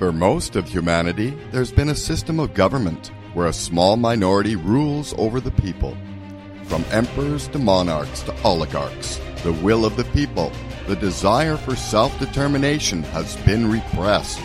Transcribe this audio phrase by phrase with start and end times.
[0.00, 5.14] For most of humanity, there's been a system of government where a small minority rules
[5.18, 5.94] over the people.
[6.64, 10.52] From emperors to monarchs to oligarchs, the will of the people,
[10.86, 14.40] the desire for self determination has been repressed.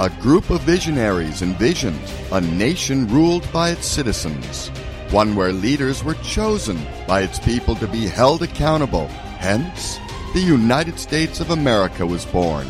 [0.00, 2.00] A group of visionaries envisioned
[2.30, 4.68] a nation ruled by its citizens,
[5.10, 9.08] one where leaders were chosen by its people to be held accountable.
[9.36, 9.98] Hence,
[10.32, 12.66] the United States of America was born.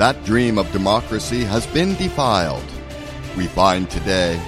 [0.00, 2.64] That dream of democracy has been defiled.
[3.36, 4.40] We find today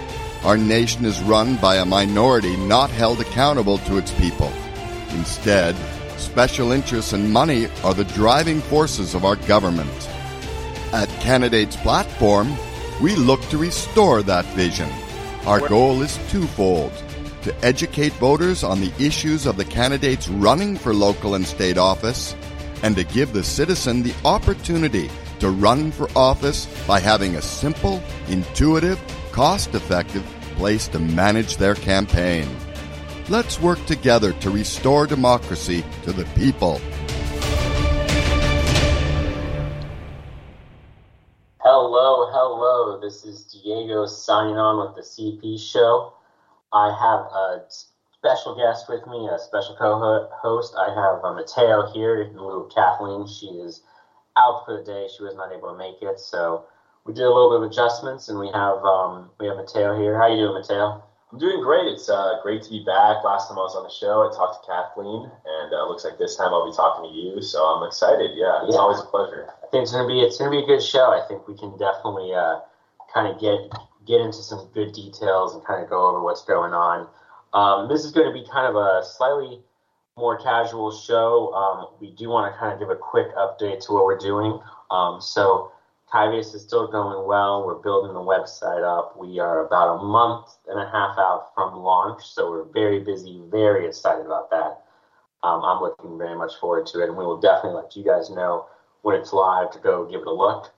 [0.45, 4.51] our nation is run by a minority not held accountable to its people.
[5.11, 5.77] Instead,
[6.16, 10.09] special interests and money are the driving forces of our government.
[10.95, 12.50] At Candidates Platform,
[13.03, 14.89] we look to restore that vision.
[15.45, 16.95] Our goal is twofold
[17.42, 22.34] to educate voters on the issues of the candidates running for local and state office,
[22.83, 25.11] and to give the citizen the opportunity
[25.42, 29.00] to run for office by having a simple, intuitive,
[29.32, 32.46] cost effective place to manage their campaign.
[33.28, 36.80] Let's work together to restore democracy to the people.
[41.58, 43.00] Hello, hello.
[43.00, 46.12] This is Diego signing on with the CP Show.
[46.72, 47.64] I have a
[48.16, 50.76] special guest with me, a special co-host.
[50.78, 52.38] I have uh, Mateo here in
[52.72, 53.26] Kathleen.
[53.26, 53.82] She is
[54.36, 55.08] out for the day.
[55.14, 56.64] She was not able to make it, so
[57.05, 60.19] we did a little bit of adjustments, and we have um, we have Mateo here.
[60.19, 61.02] How you doing, Mateo?
[61.33, 61.88] I'm doing great.
[61.88, 63.25] It's uh, great to be back.
[63.25, 66.19] Last time I was on the show, I talked to Kathleen, and uh, looks like
[66.19, 67.41] this time I'll be talking to you.
[67.41, 68.36] So I'm excited.
[68.36, 68.80] Yeah, it's yeah.
[68.80, 69.48] always a pleasure.
[69.64, 71.10] I think it's gonna be it's gonna be a good show.
[71.10, 72.60] I think we can definitely uh,
[73.12, 73.58] kind of get
[74.06, 77.08] get into some good details and kind of go over what's going on.
[77.53, 79.60] Um, this is going to be kind of a slightly
[80.16, 81.52] more casual show.
[81.55, 84.60] Um, we do want to kind of give a quick update to what we're doing.
[84.91, 85.72] Um, so
[86.12, 87.66] Kyvius is still going well.
[87.66, 89.19] We're building the website up.
[89.19, 93.41] We are about a month and a half out from launch, so we're very busy,
[93.50, 94.84] very excited about that.
[95.42, 98.28] Um, I'm looking very much forward to it, and we will definitely let you guys
[98.31, 98.66] know
[99.00, 100.70] when it's live to go give it a look.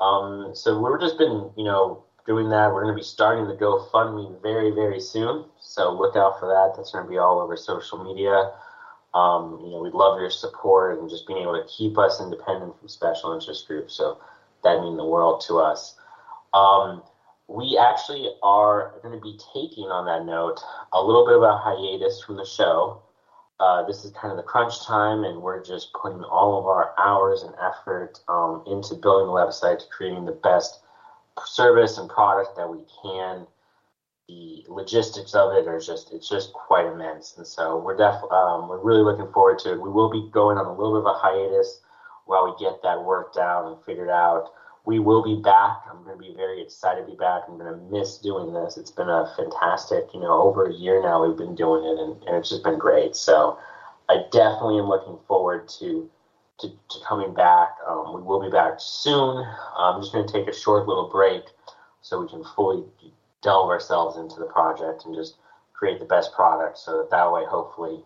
[0.00, 2.72] Um, so we've just been, you know, doing that.
[2.72, 5.46] We're going to be starting the GoFundMe very, very soon.
[5.60, 6.74] So look out for that.
[6.76, 8.52] That's going to be all over social media.
[9.14, 12.78] Um, you know, we'd love your support and just being able to keep us independent
[12.78, 13.94] from special interest groups.
[13.94, 14.18] So
[14.64, 15.96] that means the world to us.
[16.52, 17.02] Um,
[17.48, 20.60] we actually are going to be taking, on that note,
[20.92, 23.02] a little bit of a hiatus from the show.
[23.58, 26.94] Uh, this is kind of the crunch time, and we're just putting all of our
[26.98, 30.80] hours and effort um, into building the website, to creating the best
[31.46, 33.46] service and product that we can.
[34.28, 38.68] The logistics of it are just it's just quite immense, and so we're def um,
[38.68, 39.80] we're really looking forward to it.
[39.80, 41.80] We will be going on a little bit of a hiatus
[42.26, 44.52] while we get that worked out and figured out.
[44.84, 45.82] We will be back.
[45.90, 47.42] I'm going to be very excited to be back.
[47.48, 48.76] I'm going to miss doing this.
[48.76, 52.22] It's been a fantastic, you know, over a year now we've been doing it, and,
[52.24, 53.16] and it's just been great.
[53.16, 53.58] So
[54.08, 56.08] I definitely am looking forward to
[56.60, 57.76] to, to coming back.
[57.86, 59.46] Um, we will be back soon.
[59.78, 61.44] I'm just going to take a short little break
[62.02, 62.84] so we can fully
[63.42, 65.36] delve ourselves into the project and just
[65.72, 68.02] create the best product so that that way, hopefully,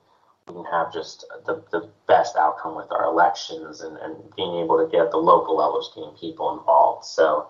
[0.46, 4.76] we can have just the, the best outcome with our elections and, and being able
[4.76, 7.04] to get the local levels getting people involved.
[7.04, 7.46] So,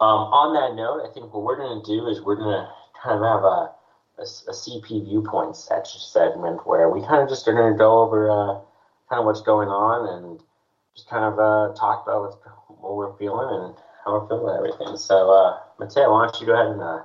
[0.00, 2.70] um, on that note, I think what we're going to do is we're going to
[3.02, 3.74] kind of have a,
[4.18, 8.30] a, a CP viewpoint segment where we kind of just are going to go over
[8.30, 8.54] uh,
[9.10, 10.40] kind of what's going on and
[10.94, 12.38] just kind of uh, talk about
[12.68, 13.74] what we're feeling and
[14.04, 14.96] how we're feeling everything.
[14.96, 17.02] So, uh, Mateo, why don't you go ahead and uh,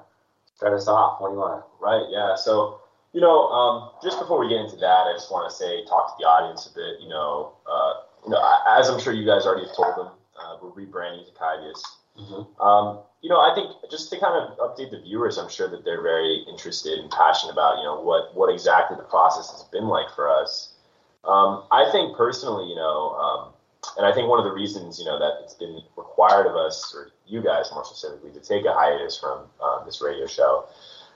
[0.55, 1.21] start us off?
[1.21, 1.65] What do you want?
[1.79, 2.05] Right.
[2.09, 2.35] Yeah.
[2.35, 2.81] So,
[3.13, 6.07] you know, um, just before we get into that, I just want to say, talk
[6.09, 7.01] to the audience a bit.
[7.01, 7.93] You know, uh,
[8.25, 10.09] you know, as I'm sure you guys already have told them,
[10.39, 11.81] uh, we're rebranding to Kyvius.
[12.17, 12.61] Mm-hmm.
[12.61, 15.83] Um, you know, I think just to kind of update the viewers, I'm sure that
[15.85, 19.87] they're very interested and passionate about, you know, what what exactly the process has been
[19.87, 20.73] like for us.
[21.23, 23.52] Um, I think personally, you know, um,
[23.97, 26.93] and I think one of the reasons, you know, that it's been required of us,
[26.95, 30.65] or you guys more specifically, to take a hiatus from uh, this radio show,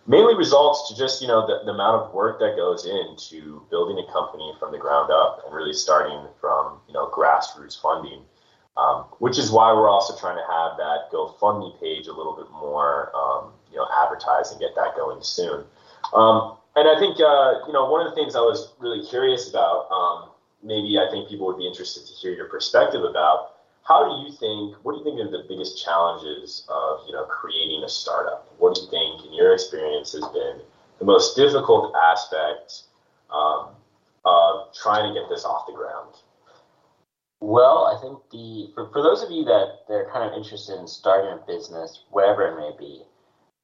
[0.05, 3.97] mainly results to just, you know, the, the amount of work that goes into building
[3.97, 8.21] a company from the ground up and really starting from, you know, grassroots funding.
[8.77, 12.45] Um, which is why we're also trying to have that GoFundMe page a little bit
[12.51, 15.65] more, um, you know, advertised and get that going soon.
[16.13, 19.49] Um, and I think uh, you know one of the things I was really curious
[19.49, 19.89] about.
[20.63, 23.53] Maybe I think people would be interested to hear your perspective about.
[23.87, 24.75] How do you think?
[24.83, 28.51] What do you think are the biggest challenges of you know creating a startup?
[28.57, 30.61] What do you think, in your experience, has been
[30.99, 32.83] the most difficult aspect
[33.31, 33.69] um,
[34.25, 36.15] of trying to get this off the ground?
[37.39, 40.87] Well, I think the for, for those of you that they're kind of interested in
[40.87, 43.03] starting a business, whatever it may be,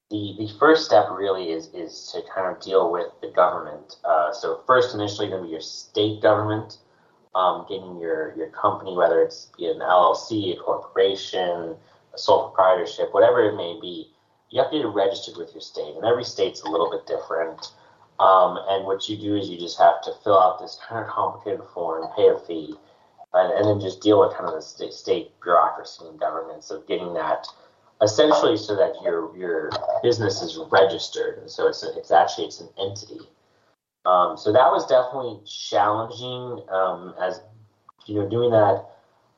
[0.09, 3.97] the the first step really is is to kind of deal with the government.
[4.03, 6.77] Uh, so first, initially, going to be your state government,
[7.35, 11.75] um, getting your your company, whether it's an LLC, a corporation,
[12.13, 14.11] a sole proprietorship, whatever it may be,
[14.49, 17.73] you have to get registered with your state, and every state's a little bit different.
[18.19, 21.09] Um, and what you do is you just have to fill out this kind of
[21.09, 22.75] complicated form, pay a fee,
[23.33, 26.63] and, and then just deal with kind of the state, state bureaucracy and government.
[26.63, 27.47] So getting that
[28.01, 29.69] essentially so that your your
[30.01, 33.21] business is registered, so it's a, it's actually it's an entity.
[34.05, 36.67] Um, so that was definitely challenging.
[36.69, 37.41] Um, as
[38.05, 38.85] you know, doing that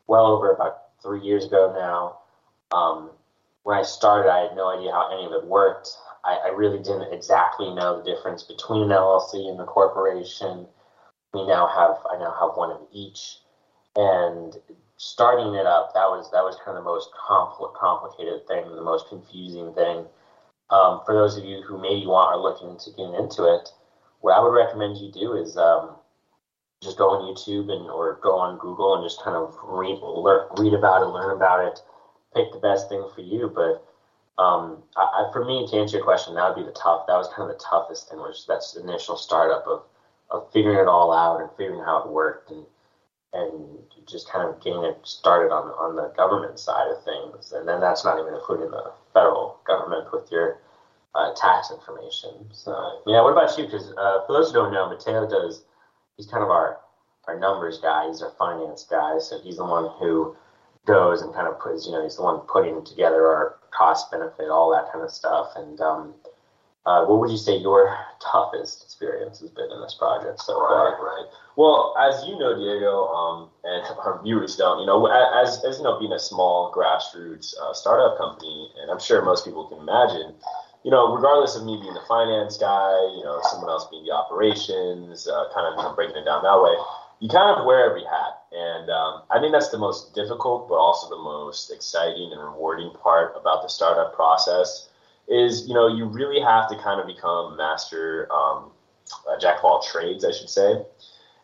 [0.08, 2.78] well over about three years ago now.
[2.78, 3.12] Um,
[3.64, 5.90] when I started, I had no idea how any of it worked.
[6.24, 10.68] I, I really didn't exactly know the difference between an LLC and a corporation.
[11.34, 13.40] We now have I now have one of each,
[13.96, 14.56] and
[14.98, 18.82] starting it up that was that was kind of the most compl- complicated thing, the
[18.82, 20.06] most confusing thing.
[20.70, 23.70] Um, for those of you who maybe want are looking to get into it,
[24.22, 25.96] what I would recommend you do is um,
[26.82, 30.48] just go on YouTube and or go on Google and just kind of read learn,
[30.58, 31.80] read about it, learn about it,
[32.34, 33.52] pick the best thing for you.
[33.54, 33.84] But
[34.42, 37.06] um, I, for me, to answer your question, that would be the tough.
[37.08, 39.84] That was kind of the toughest thing, which that's initial startup of
[40.32, 42.66] of figuring it all out and figuring how it worked and
[43.36, 43.78] and
[44.08, 47.52] just kind of getting it started on on the government side of things.
[47.52, 50.60] And then that's not even including the federal government with your
[51.16, 52.48] uh, tax information.
[52.52, 53.66] So yeah, what about you?
[53.66, 55.64] Because uh, for those who don't know, Mateo does.
[56.18, 56.80] He's kind of our
[57.28, 58.08] our numbers guy.
[58.08, 59.18] He's our finance guy.
[59.20, 60.36] So he's the one who
[60.86, 64.50] goes and kind of puts, you know, he's the one putting together our cost benefit,
[64.50, 65.54] all that kind of stuff.
[65.56, 66.14] And um,
[66.86, 70.94] uh, what would you say your toughest experience has been in this project so right,
[70.94, 71.06] far?
[71.06, 75.78] Right, Well, as you know, Diego, um, and our viewers don't, you know, as, as
[75.78, 79.80] you know, being a small grassroots uh, startup company, and I'm sure most people can
[79.80, 80.36] imagine,
[80.84, 84.14] you know, regardless of me being the finance guy, you know, someone else being the
[84.14, 86.78] operations, uh, kind of you know, breaking it down that way,
[87.20, 88.46] you kind of wear every hat.
[88.54, 92.92] And um, I think that's the most difficult, but also the most exciting and rewarding
[93.02, 94.88] part about the startup process
[95.28, 98.72] is, you know, you really have to kind of become master, um,
[99.40, 100.84] jack of all trades, I should say.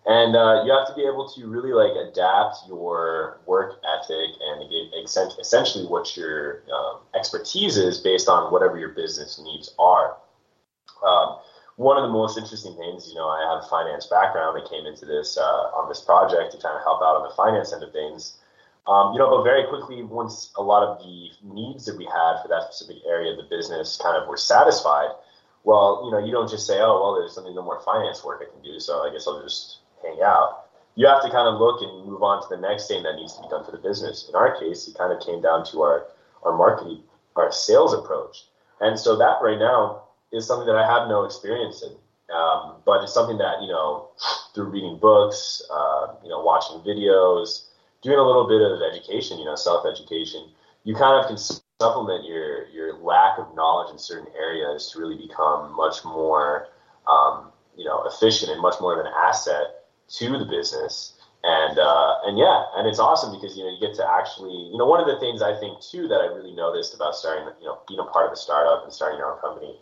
[0.06, 4.64] And uh, you have to be able to really like adapt your work ethic and
[5.40, 10.18] essentially what your um, expertise is based on whatever your business needs are.
[11.06, 11.38] Um,
[11.76, 14.86] one of the most interesting things, you know, I have a finance background that came
[14.86, 17.84] into this uh, on this project to kind of help out on the finance end
[17.84, 18.38] of things.
[18.88, 22.42] Um, you know, but very quickly, once a lot of the needs that we had
[22.42, 25.10] for that specific area of the business kind of were satisfied,
[25.64, 28.42] well, you know, you don't just say, oh, well, there's something no more finance work
[28.42, 30.66] I can do, so I guess I'll just hang out.
[30.96, 33.36] You have to kind of look and move on to the next thing that needs
[33.38, 34.28] to be done for the business.
[34.28, 36.08] In our case, it kind of came down to our
[36.44, 37.04] our marketing,
[37.36, 38.46] our sales approach,
[38.82, 41.94] and so that right now is something that I have no experience in.
[42.34, 44.10] Um, but it's something that you know,
[44.56, 47.70] through reading books, uh, you know, watching videos,
[48.02, 50.50] doing a little bit of education, you know, self education,
[50.84, 55.18] you kind of can supplement your your lack of knowledge in certain areas to really
[55.18, 56.68] become much more,
[57.08, 59.86] um, you know, efficient and much more of an asset
[60.18, 61.14] to the business.
[61.44, 64.78] And uh, and yeah, and it's awesome because you know you get to actually, you
[64.78, 67.66] know, one of the things I think too that I really noticed about starting, you
[67.66, 69.80] know, being a part of a startup and starting your own company.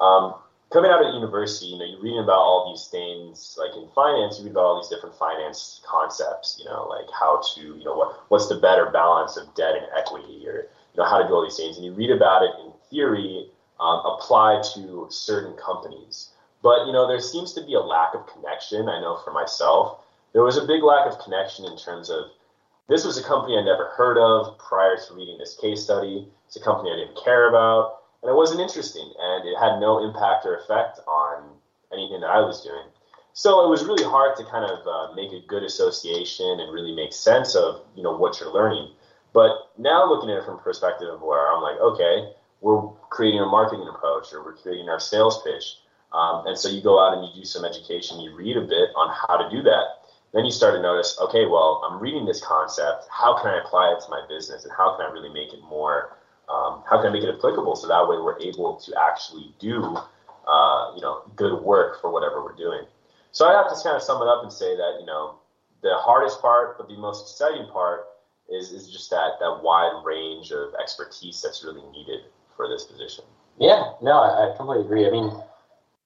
[0.00, 0.34] Um,
[0.70, 4.38] coming out of university, you know, you're reading about all these things, like in finance,
[4.38, 7.96] you read about all these different finance concepts, you know, like how to, you know,
[7.96, 11.34] what what's the better balance of debt and equity, or you know, how to do
[11.34, 13.48] all these things, and you read about it in theory
[13.80, 16.30] um, applied to certain companies.
[16.62, 18.88] But you know, there seems to be a lack of connection.
[18.88, 20.00] I know for myself,
[20.32, 22.26] there was a big lack of connection in terms of
[22.88, 26.28] this was a company I never heard of prior to reading this case study.
[26.46, 30.04] It's a company I didn't care about and it wasn't interesting, and it had no
[30.04, 31.50] impact or effect on
[31.92, 32.86] anything that I was doing.
[33.32, 36.94] So it was really hard to kind of uh, make a good association and really
[36.94, 38.92] make sense of you know what you're learning.
[39.32, 43.46] But now looking at it from perspective of where I'm like, okay, we're creating a
[43.46, 45.78] marketing approach or we're creating our sales pitch.
[46.12, 48.90] Um, and so you go out and you do some education, you read a bit
[48.96, 50.08] on how to do that.
[50.32, 53.06] Then you start to notice, okay, well, I'm reading this concept.
[53.10, 55.60] How can I apply it to my business and how can I really make it
[55.62, 56.17] more
[56.48, 59.96] um, how can I make it applicable so that way we're able to actually do
[60.46, 62.84] uh, you know good work for whatever we're doing.
[63.32, 65.36] So I have to kind of sum it up and say that you know
[65.82, 68.06] the hardest part, but the most exciting part
[68.50, 72.20] is is just that that wide range of expertise that's really needed
[72.56, 73.24] for this position.
[73.58, 75.06] Yeah, no, I, I completely agree.
[75.06, 75.30] I mean,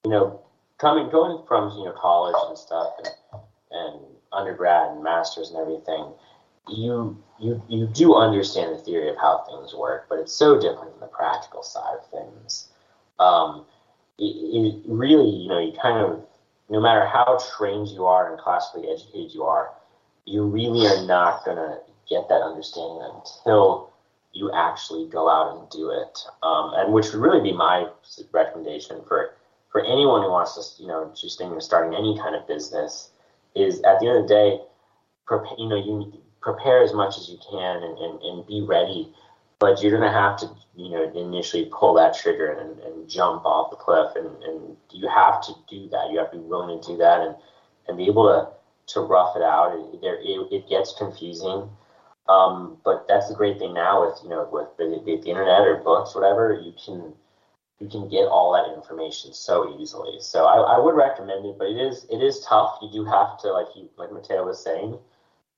[0.03, 0.41] you know,
[0.77, 3.09] coming going from you know college and stuff and
[3.71, 6.11] and undergrad and masters and everything,
[6.69, 10.91] you you you do understand the theory of how things work, but it's so different
[10.91, 12.69] than the practical side of things.
[13.19, 13.65] Um,
[14.17, 16.23] it, it really, you know, you kind of
[16.69, 19.71] no matter how trained you are and classically educated you are,
[20.25, 21.79] you really are not to
[22.09, 23.91] get that understanding until
[24.31, 26.19] you actually go out and do it.
[26.41, 27.87] Um, and which would really be my
[28.31, 29.35] recommendation for
[29.71, 33.09] for anyone who wants to, you know, just thinking of starting any kind of business,
[33.55, 34.59] is at the end of the day,
[35.25, 36.13] prepare, you know, you
[36.43, 39.11] prepare as much as you can and, and, and be ready.
[39.59, 43.45] But you're going to have to, you know, initially pull that trigger and, and jump
[43.45, 44.11] off the cliff.
[44.15, 46.11] And, and you have to do that.
[46.11, 47.35] You have to be willing to do that and,
[47.87, 49.71] and be able to, to rough it out.
[49.73, 51.69] It, it, it gets confusing.
[52.27, 55.61] Um, but that's the great thing now with, you know, with the, the, the internet
[55.61, 57.13] or books, whatever, you can,
[57.79, 60.17] you can get all that information so easily.
[60.19, 62.79] So I, I would recommend it, but it is it is tough.
[62.81, 64.97] You do have to, like you like Mateo was saying,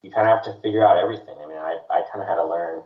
[0.02, 1.36] you kind of have to figure out everything.
[1.44, 2.84] I mean, I, I kind of had to learn.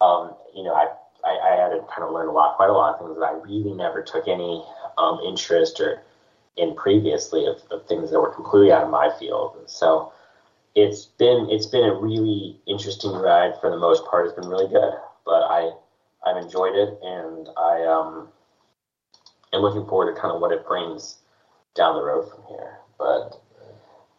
[0.00, 0.88] Um, you know, I,
[1.24, 3.24] I, I had to kind of learn a lot, quite a lot of things that
[3.24, 4.64] I really never took any
[4.98, 6.02] um, interest or
[6.56, 9.56] in previously of, of things that were completely out of my field.
[9.58, 10.12] And so
[10.74, 14.26] it's been it's been a really interesting ride for the most part.
[14.26, 14.92] It's been really good,
[15.24, 15.72] but I
[16.26, 18.28] I've enjoyed it and I um
[19.52, 21.18] and looking forward to kind of what it brings
[21.74, 22.78] down the road from here.
[22.98, 23.40] But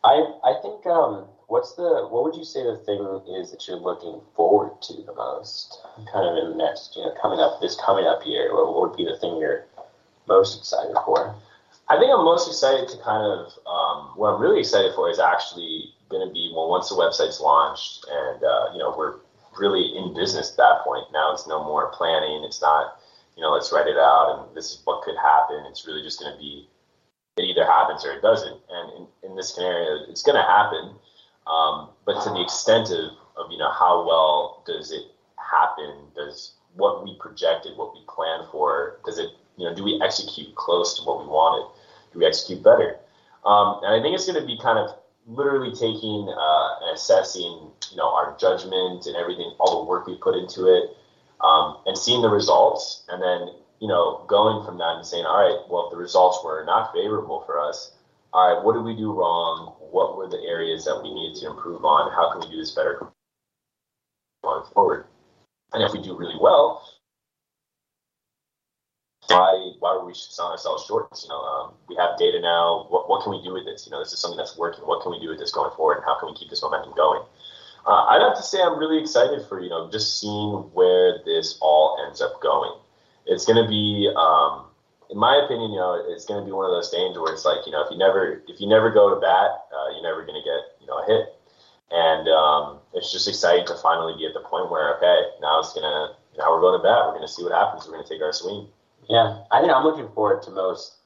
[0.03, 2.97] I I think um, what's the what would you say the thing
[3.37, 5.77] is that you're looking forward to the most,
[6.11, 8.49] kind of in the next you know coming up this coming up year?
[8.53, 9.65] What, would be the thing you're
[10.27, 11.35] most excited for?
[11.89, 15.19] I think I'm most excited to kind of um, what I'm really excited for is
[15.19, 19.21] actually going to be well once the website's launched and uh, you know we're
[19.53, 21.05] really in business at that point.
[21.13, 22.43] Now it's no more planning.
[22.43, 22.97] It's not
[23.35, 25.65] you know, let's write it out and this is what could happen.
[25.69, 26.67] It's really just going to be,
[27.37, 28.59] it either happens or it doesn't.
[28.69, 30.93] And in, in this scenario, it's going to happen.
[31.47, 35.03] Um, but to the extent of, of, you know, how well does it
[35.37, 36.07] happen?
[36.15, 40.55] Does what we projected, what we planned for, does it, you know, do we execute
[40.55, 41.69] close to what we wanted?
[42.11, 42.97] Do we execute better?
[43.45, 44.95] Um, and I think it's going to be kind of
[45.27, 50.15] literally taking uh, and assessing, you know, our judgment and everything, all the work we
[50.15, 50.95] put into it,
[51.43, 55.43] um, and seeing the results, and then you know going from that and saying, all
[55.43, 57.91] right, well, if the results were not favorable for us,
[58.31, 59.75] all right, what did we do wrong?
[59.93, 62.11] What were the areas that we needed to improve on?
[62.11, 63.13] How can we do this better
[64.43, 65.05] going forward?
[65.71, 66.81] And if we do really well,
[69.27, 71.09] why why were we selling ourselves short?
[71.21, 72.87] You know, um, we have data now.
[72.89, 73.85] What what can we do with this?
[73.85, 74.83] You know, this is something that's working.
[74.83, 75.97] What can we do with this going forward?
[75.97, 77.21] And how can we keep this momentum going?
[77.85, 81.57] Uh, I'd have to say I'm really excited for you know just seeing where this
[81.61, 82.73] all ends up going.
[83.25, 84.65] It's going to be, um,
[85.09, 87.45] in my opinion, you know, it's going to be one of those things where it's
[87.45, 90.25] like you know if you never if you never go to bat, uh, you're never
[90.25, 91.35] going to get you know a hit,
[91.91, 95.73] and um, it's just exciting to finally be at the point where okay, now it's
[95.73, 97.05] gonna now we're going to bat.
[97.05, 97.85] We're going to see what happens.
[97.85, 98.67] We're going to take our swing.
[99.09, 100.97] Yeah, I think I'm looking forward to most.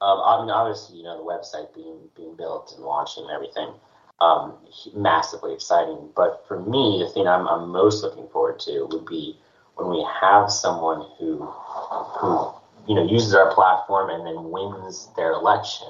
[0.00, 3.74] Um, I mean, obviously, you know, the website being being built and launching and everything
[4.22, 4.54] um,
[4.94, 6.10] massively exciting.
[6.14, 9.36] But for me, the thing I'm, I'm most looking forward to would be
[9.74, 12.54] when we have someone who who
[12.86, 15.88] you know uses our platform and then wins their election.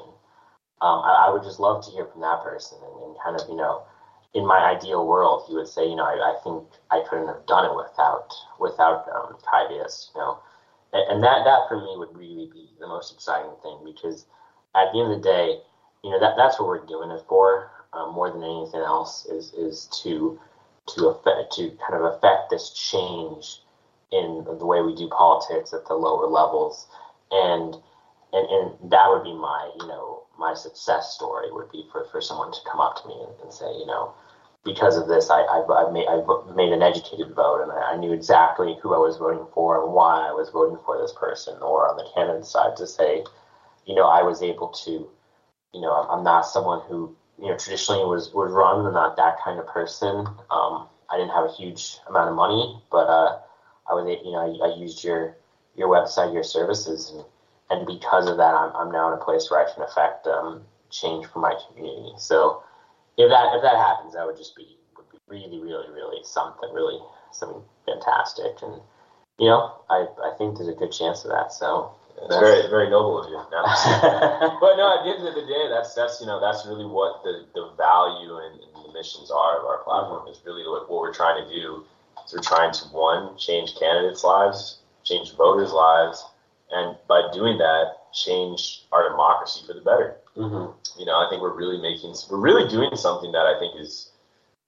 [0.81, 3.49] Um, I, I, would just love to hear from that person and, and, kind of
[3.49, 3.85] you know,
[4.35, 7.47] in my ideal world, he would say, you know, I, I think I couldn't have
[7.47, 10.41] done it without without um, Kyvius, you know,
[10.93, 14.27] and, and that that for me would really be the most exciting thing because
[14.75, 15.61] at the end of the day,
[16.03, 19.53] you know, that that's what we're doing it for um, more than anything else is
[19.55, 20.39] is to
[20.89, 23.62] to affect to kind of affect this change
[24.13, 26.87] in the way we do politics at the lower levels
[27.31, 27.77] and
[28.33, 32.21] and, and that would be my you know my success story would be for, for
[32.21, 34.13] someone to come up to me and, and say you know
[34.65, 37.97] because of this I, I've, I've made I've made an educated vote and I, I
[37.97, 41.57] knew exactly who I was voting for and why I was voting for this person
[41.63, 43.25] or on the candidate side to say
[43.87, 45.09] you know I was able to
[45.73, 48.87] you know I'm not someone who you know, traditionally was was run.
[48.87, 50.27] I'm not that kind of person.
[50.51, 53.39] Um, I didn't have a huge amount of money, but uh,
[53.93, 55.37] I was, you know, I, I, used your
[55.77, 57.25] your website, your services, and,
[57.69, 60.65] and because of that, I'm, I'm now in a place where I can affect um,
[60.89, 62.13] change for my community.
[62.17, 62.63] So
[63.19, 66.73] if that if that happens, that would just be would be really, really, really something,
[66.73, 67.01] really
[67.33, 68.63] something fantastic.
[68.63, 68.81] And
[69.39, 71.53] you know, I I think there's a good chance of that.
[71.53, 73.37] So it's very very noble of you.
[73.53, 77.23] but no, at the end of the day, that's that's you know that's really what
[77.25, 81.01] the, the value and, and the missions are of our platform is really what, what
[81.01, 81.85] we're trying to do.
[82.33, 86.25] We're trying to one change candidates' lives, change voters' lives,
[86.71, 90.17] and by doing that, change our democracy for the better.
[90.37, 91.01] Mm-hmm.
[91.01, 94.11] You know, I think we're really making we're really doing something that I think is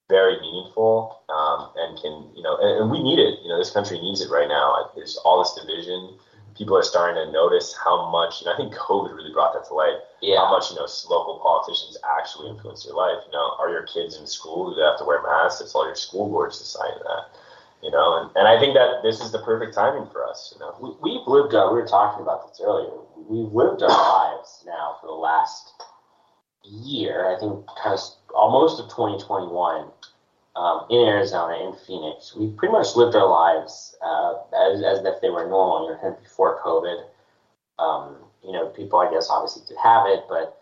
[0.08, 3.40] very meaningful um, and can you know and, and, we need it.
[3.42, 4.90] You know, this country needs it right now.
[4.94, 6.18] There's all this division.
[6.56, 8.40] People are starting to notice how much.
[8.40, 9.96] You know, I think COVID really brought that to light.
[10.20, 10.36] Yeah.
[10.36, 13.24] How much you know local politicians actually influence your life.
[13.26, 14.70] You know, are your kids in school?
[14.70, 15.62] Do they have to wear masks?
[15.62, 17.32] It's all your school boards deciding that.
[17.84, 20.56] You know, and, and I think that this is the perfect timing for us.
[20.56, 21.54] You know, we, we've lived.
[21.54, 22.88] Our, we were talking about this earlier.
[23.28, 25.70] We've lived our lives now for the last
[26.64, 27.28] year.
[27.28, 28.00] I think kind of
[28.34, 29.90] almost of 2021
[30.56, 32.34] um, in Arizona, in Phoenix.
[32.34, 36.16] We pretty much lived our lives uh, as, as if they were normal, you know,
[36.22, 37.04] before COVID.
[37.78, 40.56] Um, you know, people, I guess, obviously did have it, but,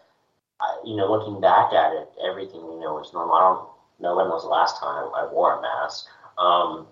[0.59, 3.35] uh, you know, looking back at it, everything, you know, was normal.
[3.35, 3.69] I don't
[4.01, 6.07] know when was the last time I, I wore a mask.
[6.39, 6.87] Um,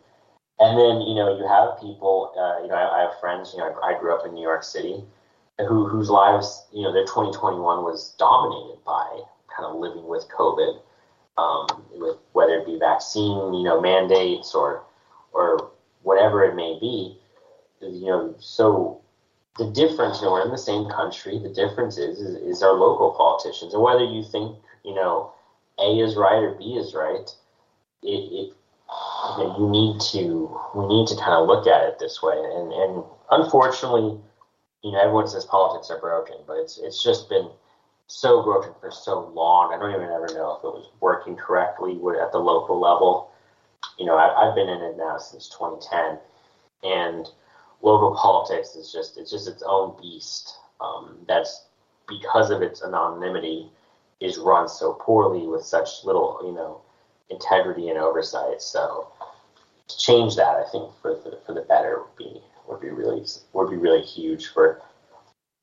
[0.60, 3.58] and then, you know, you have people, uh, you know, I, I, have friends, you
[3.60, 5.02] know, I, grew up in New York City,
[5.58, 9.22] who, whose lives, you know, their 2021 was dominated by
[9.56, 10.80] kind of living with COVID
[11.40, 14.84] um, with whether it be vaccine, you know, mandates or
[15.32, 15.70] or
[16.02, 17.16] whatever it may be.
[17.80, 19.00] You know, so
[19.56, 21.38] the difference, you know, we're in the same country.
[21.38, 25.32] The difference is, is, is our local politicians, and whether you think, you know,
[25.78, 27.28] A is right or B is right,
[28.02, 28.54] it, it
[29.38, 32.36] you, need to we need to kind of look at it this way.
[32.36, 34.18] And and unfortunately,
[34.82, 37.50] you know, everyone says politics are broken, but it's it's just been
[38.06, 39.72] so broken for so long.
[39.72, 43.30] I don't even ever know if it was working correctly at the local level.
[43.98, 46.18] You know, I, have been in it now since 2010,
[46.82, 47.26] and
[47.82, 50.56] local politics is just it's just its own beast.
[50.80, 51.66] Um, that's
[52.08, 53.70] because of its anonymity
[54.20, 56.80] is run so poorly with such little, you know,
[57.30, 58.60] integrity and oversight.
[58.60, 59.08] So
[59.98, 63.70] change that, I think for the, for the better would be would be really would
[63.70, 64.82] be really huge for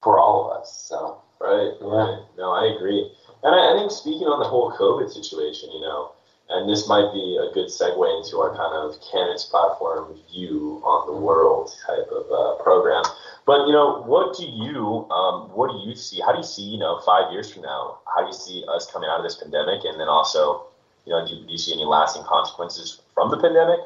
[0.02, 0.86] for all of us.
[0.90, 1.22] So.
[1.40, 2.26] Right, right.
[2.38, 3.12] No, I agree.
[3.44, 6.14] And I, I think speaking on the whole COVID situation, you know,
[6.50, 11.06] and this might be a good segue into our kind of candidates platform view on
[11.06, 13.04] the world type of uh, program.
[13.46, 16.22] But you know, what do you um, what do you see?
[16.26, 18.00] How do you see you know five years from now?
[18.10, 19.84] How do you see us coming out of this pandemic?
[19.84, 20.68] And then also,
[21.06, 23.80] you know, do, do you see any lasting consequences from the pandemic?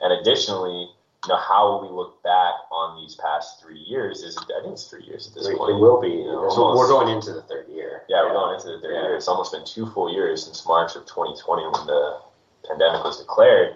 [0.00, 0.90] And additionally,
[1.26, 4.22] you know, how will we look back on these past three years?
[4.22, 5.74] Is I think it's three years at this it, point.
[5.74, 6.22] It will be.
[6.22, 8.02] You know, almost, we're going into the third year.
[8.08, 9.02] Yeah, we're going into the third yeah.
[9.10, 9.16] year.
[9.16, 12.20] It's almost been two full years since March of 2020 when the
[12.68, 13.74] pandemic was declared.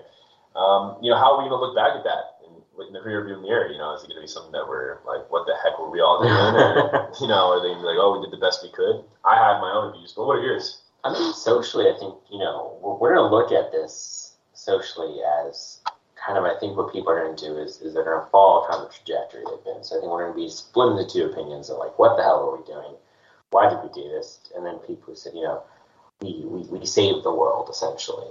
[0.54, 2.54] Um, you know, how are we going to look back at that in,
[2.86, 3.66] in the rearview mirror?
[3.70, 5.90] You know, is it going to be something that we're like, what the heck were
[5.90, 6.30] we all doing?
[6.62, 8.70] or, you know, are they going to be like, oh, we did the best we
[8.70, 9.02] could?
[9.24, 10.82] I had my own views, but what are yours?
[11.02, 15.18] I mean, socially, I think you know we're, we're going to look at this socially
[15.48, 15.80] as
[16.24, 18.30] kind of I think what people are going to do is, is they're going to
[18.30, 19.82] follow kind of the trajectory they've been.
[19.82, 22.22] So I think we're going to be split into two opinions of like, what the
[22.22, 22.94] hell are we doing?
[23.50, 24.38] Why did we do this?
[24.54, 25.62] And then people who said, you know,
[26.20, 28.28] we, we, we saved the world essentially.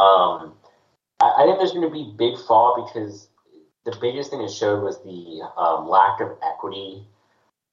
[0.00, 0.54] Um,
[1.20, 3.28] I, I think there's going to be big fall because
[3.84, 7.04] the biggest thing it showed was the um, lack of equity,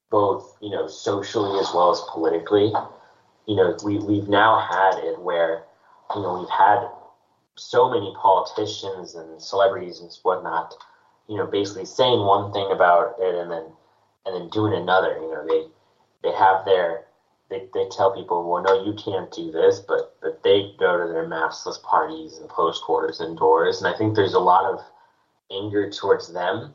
[0.10, 2.74] both you know socially as well as politically.
[3.48, 5.64] You know, we we've now had it where
[6.16, 6.88] you know we've had
[7.60, 10.74] so many politicians and celebrities and whatnot,
[11.28, 13.66] you know, basically saying one thing about it and then
[14.26, 15.18] and then doing another.
[15.20, 15.68] You know, they
[16.24, 17.06] they have their
[17.50, 21.12] they, they tell people, well, no, you can't do this, but but they go to
[21.12, 24.80] their maskless parties and close quarters indoors, and I think there's a lot of
[25.52, 26.74] anger towards them.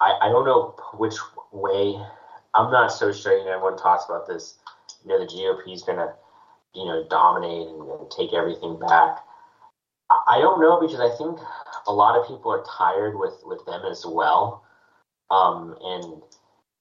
[0.00, 1.16] I, I don't know which
[1.52, 2.00] way.
[2.54, 3.36] I'm not so sure.
[3.36, 4.58] You know, everyone talks about this.
[5.04, 6.12] You know, the GOP is going to,
[6.74, 9.18] you know, dominate and, and take everything back.
[10.26, 11.38] I don't know because I think
[11.86, 14.64] a lot of people are tired with with them as well,
[15.30, 16.22] um, and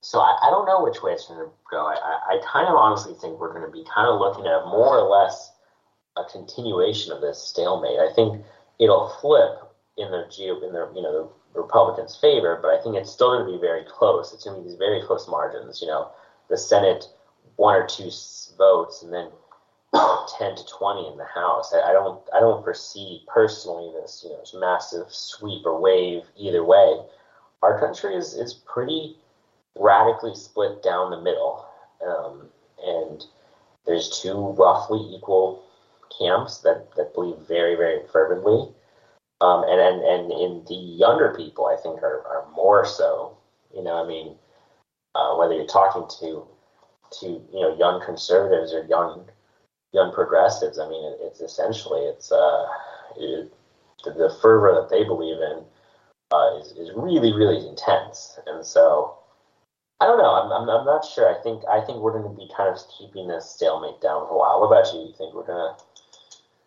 [0.02, 1.86] so I, I, don't know which way it's going to go.
[1.86, 1.96] I,
[2.30, 5.08] I, kind of honestly think we're going to be kind of looking at more or
[5.08, 5.54] less
[6.18, 8.00] a continuation of this stalemate.
[8.00, 8.44] I think
[8.80, 12.96] it'll flip in the geo in the you know the Republicans' favor, but I think
[12.96, 14.34] it's still going to be very close.
[14.34, 15.82] It's going to be these very close margins.
[15.82, 16.12] You know,
[16.50, 17.06] the Senate
[17.58, 18.10] one or two
[18.58, 19.30] votes, and then
[19.94, 21.74] 10 to 20 in the House.
[21.74, 26.64] I, I, don't I don't foresee personally this you know massive sweep or wave either
[26.64, 27.02] way.
[27.62, 29.18] Our country is is pretty
[29.78, 31.66] radically split down the middle,
[32.06, 32.48] um,
[32.84, 33.26] and
[33.86, 35.64] there's two roughly equal
[36.18, 38.70] camps that, that believe very very fervently,
[39.42, 43.38] um, and, and and in the younger people I think are, are more so.
[43.76, 44.36] You know I mean
[45.16, 46.48] uh, whether you're talking to
[47.20, 49.26] to you know young conservatives or young
[49.94, 50.80] young progressives.
[50.80, 52.66] I mean, it, it's essentially it's uh,
[53.18, 53.54] it,
[54.06, 55.64] the, fervor that they believe in
[56.32, 59.16] uh, is is really really intense, and so.
[60.02, 60.34] I don't know.
[60.34, 61.30] I'm, I'm, I'm not sure.
[61.30, 64.34] I think I think we're going to be kind of keeping this stalemate down for
[64.34, 64.60] a while.
[64.60, 65.02] What about you?
[65.06, 65.84] You think we're going to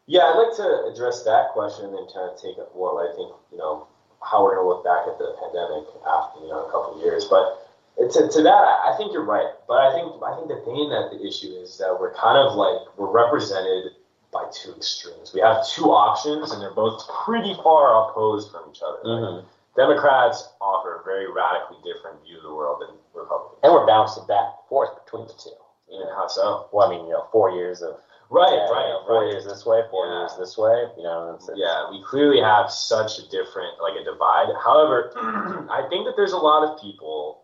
[0.06, 3.08] Yeah, I'd like to address that question and then kind of take up what I
[3.16, 3.88] think, you know,
[4.20, 7.00] how we're going to look back at the pandemic after, you know, a couple of
[7.00, 7.24] years.
[7.24, 7.63] But
[7.98, 9.54] to, to that, I think you're right.
[9.68, 12.54] But I think I think the thing that the issue is that we're kind of
[12.58, 13.94] like we're represented
[14.32, 15.32] by two extremes.
[15.32, 18.98] We have two options, and they're both pretty far opposed from each other.
[19.06, 19.46] Mm-hmm.
[19.78, 23.58] Democrats offer a very radically different view of the world than Republicans.
[23.62, 25.54] And we're bouncing back and forth between the two.
[25.90, 26.66] Even how so?
[26.72, 27.98] Well, I mean, you know, four years of
[28.30, 29.30] right, yeah, right, you know, four right.
[29.30, 30.26] years this way, four yeah.
[30.26, 30.90] years this way.
[30.96, 34.50] You know, it's, it's, yeah, we clearly have such a different, like a divide.
[34.62, 35.14] However,
[35.70, 37.43] I think that there's a lot of people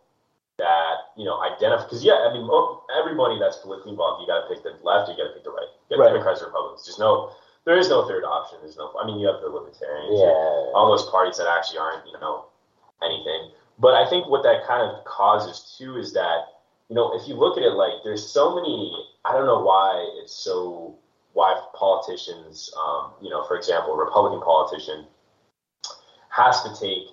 [0.60, 2.44] that you know identify because yeah, I mean
[2.92, 5.50] everybody that's politically involved, you got to pick the left, you got to pick the
[5.50, 6.12] right, you got right.
[6.12, 6.84] Democrats, Republicans.
[6.84, 7.32] There's no,
[7.64, 8.60] there is no third option.
[8.60, 12.04] There's no, I mean you have the Libertarians, yeah, all those parties that actually aren't
[12.04, 12.52] you know
[13.00, 13.56] anything.
[13.80, 16.60] But I think what that kind of causes too is that
[16.92, 18.92] you know if you look at it like there's so many,
[19.24, 21.00] I don't know why it's so
[21.32, 25.06] why politicians, um, you know, for example, a Republican politician
[26.30, 27.08] has to take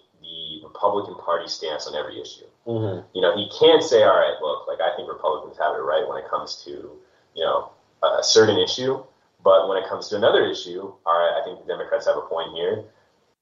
[0.67, 2.45] Republican Party stance on every issue.
[2.67, 3.08] Mm-hmm.
[3.15, 6.08] You know, he can't say, all right, look, like I think Republicans have it right
[6.08, 6.71] when it comes to,
[7.34, 7.71] you know,
[8.03, 9.03] a certain issue,
[9.43, 12.27] but when it comes to another issue, all right, I think the Democrats have a
[12.27, 12.86] point here.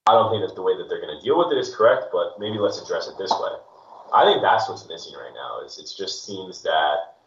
[0.07, 2.13] I don't think that the way that they're going to deal with it is correct,
[2.13, 3.53] but maybe let's address it this way.
[4.13, 5.65] I think that's what's missing right now.
[5.65, 7.17] Is it just seems that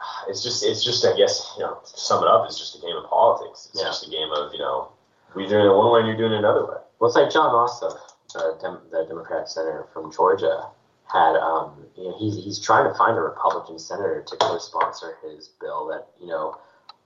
[0.28, 2.80] it's just it's just I guess you know to sum it up, it's just a
[2.80, 3.68] game of politics.
[3.72, 3.90] It's yeah.
[3.90, 4.92] just a game of you know
[5.34, 6.78] we're doing it one way and you're doing it another way.
[6.98, 7.98] Well, it's like Jon Ossoff,
[8.34, 10.68] the, Dem- the Democrat senator from Georgia
[11.10, 15.48] had um, you know he's he's trying to find a Republican senator to co-sponsor his
[15.60, 16.58] bill that you know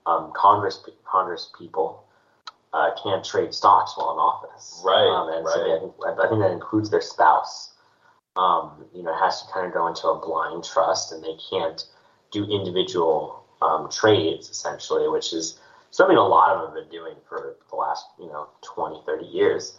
[0.06, 2.04] um, Congress Congress people
[2.72, 4.82] uh, can't trade stocks while in office.
[4.84, 5.06] Right.
[5.06, 5.54] Um, and right.
[5.54, 5.92] So I think
[6.24, 7.74] I think that includes their spouse.
[8.36, 11.36] Um, you know, it has to kind of go into a blind trust, and they
[11.50, 11.84] can't
[12.30, 17.14] do individual um, trades essentially, which is something a lot of them have been doing
[17.28, 19.78] for the last you know 20, 30 years.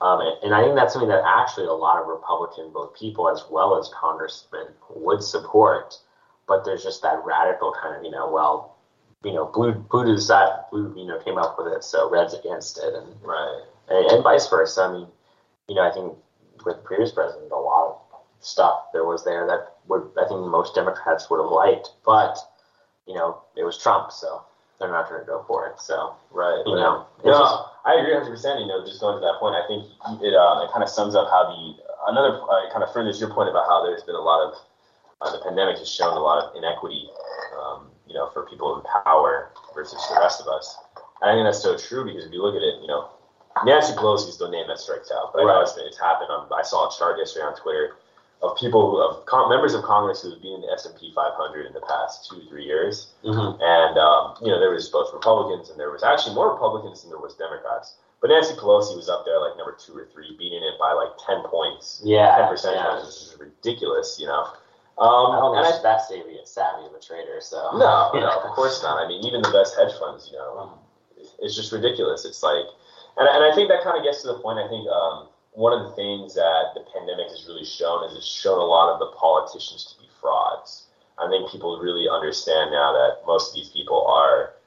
[0.00, 3.44] Um, and I think that's something that actually a lot of Republican, both people as
[3.50, 5.98] well as congressmen, would support.
[6.46, 8.76] But there's just that radical kind of, you know, well,
[9.24, 12.78] you know, blue blue decided, blue, you know, came up with it, so red's against
[12.78, 14.82] it, and right, and, and vice versa.
[14.82, 15.06] I mean,
[15.68, 16.12] you know, I think
[16.66, 20.40] with the previous president, a lot of stuff there was there that would I think
[20.46, 22.36] most Democrats would have liked, but
[23.06, 24.42] you know, it was Trump, so
[24.78, 25.80] they're not going to go for it.
[25.80, 27.54] So right, you know, no, just,
[27.86, 28.30] I agree 100.
[28.30, 29.86] percent You know, just going to that point, I think
[30.20, 31.78] it uh, it kind of sums up how the
[32.10, 34.50] another uh, kind of furthers your point about how there's been a lot of
[35.22, 37.08] uh, the pandemic has shown a lot of inequity,
[37.56, 40.76] um, you know, for people in power versus the rest of us.
[41.22, 43.08] And I think that's so true because if you look at it, you know,
[43.64, 45.52] Nancy Pelosi is the name that strikes out, but right.
[45.52, 46.28] I know it's, it's happened.
[46.30, 47.96] On, I saw a chart yesterday on Twitter
[48.44, 50.94] of people who of con- members of Congress who have been in the S and
[50.98, 53.56] P 500 in the past two three years, mm-hmm.
[53.60, 57.10] and um, you know there was both Republicans and there was actually more Republicans than
[57.10, 57.96] there was Democrats.
[58.20, 61.12] But Nancy Pelosi was up there like number two or three, beating it by like
[61.26, 62.96] ten points, yeah, ten percent, yeah.
[62.96, 64.48] which is ridiculous, you know.
[64.96, 67.40] Um, I don't that's savvy, savvy of a trader.
[67.40, 69.02] So no, no, of course not.
[69.02, 71.44] I mean, even the best hedge funds, you know, mm-hmm.
[71.44, 72.24] it's just ridiculous.
[72.24, 72.64] It's like,
[73.18, 74.62] and, and I think that kind of gets to the point.
[74.62, 78.26] I think um, one of the things that the pandemic has really shown is it's
[78.26, 80.86] shown a lot of the politicians to be frauds.
[81.18, 84.58] I think people really understand now that most of these people are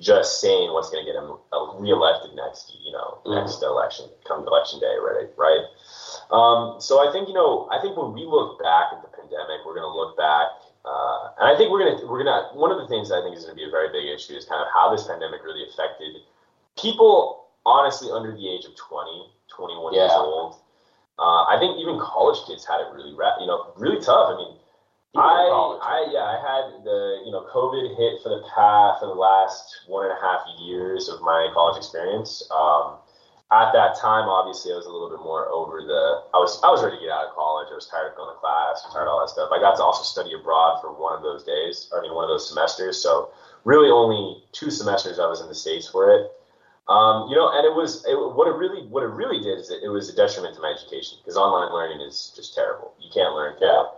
[0.00, 1.40] just saying what's going to get them
[1.80, 3.32] reelected next, you know, mm.
[3.32, 5.32] next election, come election day, right?
[5.32, 5.64] Right.
[6.28, 9.64] Um, so I think you know, I think when we look back at the pandemic,
[9.64, 12.52] we're going to look back, uh, and I think we're going to we're going to
[12.52, 14.44] one of the things I think is going to be a very big issue is
[14.44, 16.20] kind of how this pandemic really affected
[16.76, 20.00] people, honestly, under the age of twenty 21 yeah.
[20.02, 20.60] years old.
[21.18, 24.34] Uh, I think even college kids had it really, you know, really tough.
[24.34, 24.58] I mean,
[25.14, 25.46] I,
[25.78, 29.86] I, yeah, I had the, you know, COVID hit for the past, for the last
[29.86, 32.42] one and a half years of my college experience.
[32.50, 32.98] Um,
[33.54, 36.26] at that time, obviously, I was a little bit more over the.
[36.34, 37.70] I was I was ready to get out of college.
[37.70, 39.54] I was tired of going to class, tired of all that stuff.
[39.54, 42.32] I got to also study abroad for one of those days, I mean, one of
[42.32, 42.98] those semesters.
[42.98, 43.30] So
[43.62, 46.32] really, only two semesters I was in the states for it.
[46.88, 49.70] Um, you know, and it was it, what it really what it really did is
[49.70, 52.92] it, it was a detriment to my education because online learning is just terrible.
[53.00, 53.56] You can't learn.
[53.60, 53.88] Yeah.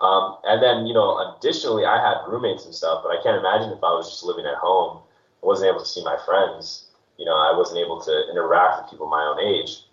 [0.00, 3.70] Um, and then you know, additionally, I had roommates and stuff, but I can't imagine
[3.70, 5.02] if I was just living at home,
[5.42, 6.90] I wasn't able to see my friends.
[7.16, 9.86] You know, I wasn't able to interact with people my own age,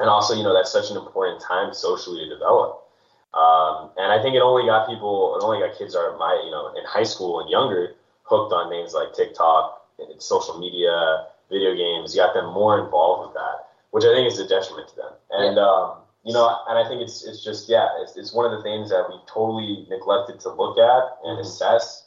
[0.00, 2.88] and also, you know, that's such an important time socially to develop.
[3.36, 6.50] Um, and I think it only got people, it only got kids are my, you
[6.50, 11.74] know, in high school and younger, hooked on things like TikTok, and social media, video
[11.74, 15.12] games, got them more involved with that, which I think is a detriment to them.
[15.30, 15.62] And yeah.
[15.62, 18.62] um, you know, and I think it's it's just yeah, it's, it's one of the
[18.62, 21.46] things that we totally neglected to look at and mm-hmm.
[21.46, 22.06] assess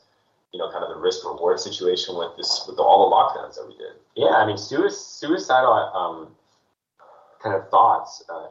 [0.51, 3.67] you know, kind of the risk reward situation with this, with all the lockdowns that
[3.67, 3.93] we did.
[4.15, 6.35] Yeah, I mean, suicidal um,
[7.41, 8.47] kind of thoughts, uh,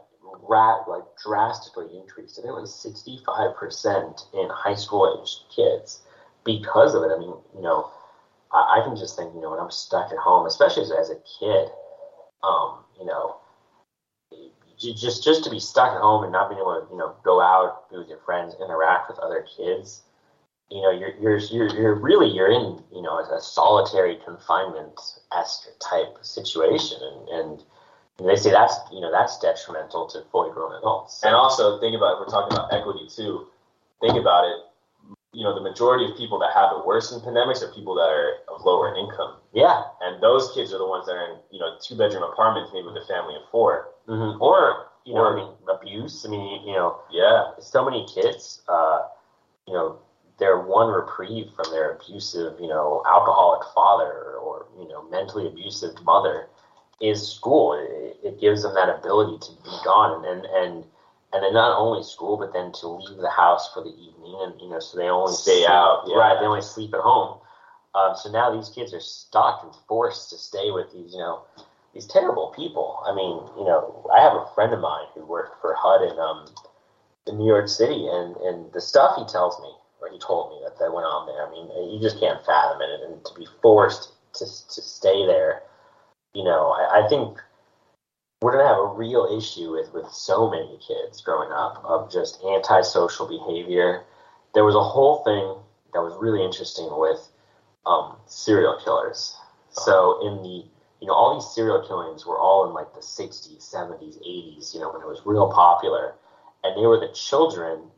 [0.47, 2.39] rat like drastically increased.
[2.39, 6.01] I think it was sixty five percent in high school aged kids
[6.45, 7.11] because of it.
[7.13, 7.91] I mean, you know,
[8.51, 11.09] I, I, can just think, you know, when I'm stuck at home, especially as, as
[11.09, 11.69] a kid,
[12.43, 13.37] um, you know,
[14.79, 17.41] just just to be stuck at home and not being able to, you know, go
[17.41, 20.03] out, be with your friends, interact with other kids.
[20.71, 24.99] You know, you're you're you're, you're really you're in you know a solitary confinement
[25.35, 27.59] esque type situation, and,
[28.19, 31.23] and they say that's you know that's detrimental to fully grown adults.
[31.23, 33.47] And also think about we're talking about equity too.
[33.99, 34.68] Think about it.
[35.33, 38.09] You know, the majority of people that have it worse in pandemics are people that
[38.09, 39.37] are of lower income.
[39.53, 39.83] Yeah.
[40.01, 42.87] And those kids are the ones that are in you know two bedroom apartments, maybe
[42.87, 44.41] with a family of 4 mm-hmm.
[44.41, 46.25] Or you know, or, I mean, abuse.
[46.25, 47.51] I mean, you know, yeah.
[47.59, 49.03] So many kids, uh,
[49.67, 49.99] you know,
[50.39, 56.01] they're one reprieve from their abusive, you know, alcoholic father or you know, mentally abusive
[56.03, 56.47] mother
[57.01, 57.73] is school.
[57.73, 60.85] It, it, gives them that ability to be gone and and
[61.33, 64.61] and then not only school, but then to leave the house for the evening, and
[64.61, 66.03] you know, so they only stay sleep, out.
[66.07, 66.17] Yeah.
[66.17, 67.39] Right, they only sleep at home.
[67.95, 71.41] Um, so now these kids are stuck and forced to stay with these, you know,
[71.93, 72.99] these terrible people.
[73.05, 76.19] I mean, you know, I have a friend of mine who worked for HUD in
[76.19, 76.45] um,
[77.27, 80.61] in New York City, and and the stuff he tells me, or he told me
[80.63, 81.45] that that went on there.
[81.45, 85.63] I mean, you just can't fathom it, and to be forced to to stay there
[86.33, 87.37] you know, I, I think
[88.41, 92.11] we're going to have a real issue with, with so many kids growing up of
[92.11, 94.03] just antisocial behavior.
[94.53, 95.59] There was a whole thing
[95.93, 97.19] that was really interesting with
[97.85, 99.35] um, serial killers.
[99.71, 100.65] So in the
[101.01, 104.73] you know all these serial killings were all in like the 60s, 70s, 80s.
[104.73, 106.15] You know when it was real popular,
[106.63, 107.91] and they were the children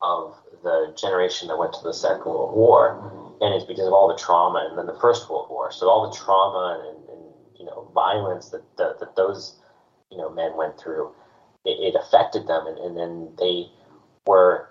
[0.00, 4.08] of the generation that went to the Second World War, and it's because of all
[4.08, 5.70] the trauma and then the First World War.
[5.70, 9.58] So all the trauma and you know violence that that, that those
[10.10, 11.12] you know men went through,
[11.64, 13.66] it, it affected them, and, and then they
[14.26, 14.68] were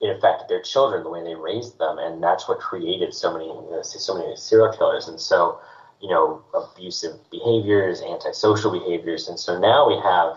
[0.00, 3.82] it affected their children the way they raised them, and that's what created so many
[3.82, 5.60] so many serial killers, and so
[6.00, 10.36] you know abusive behaviors, antisocial behaviors, and so now we have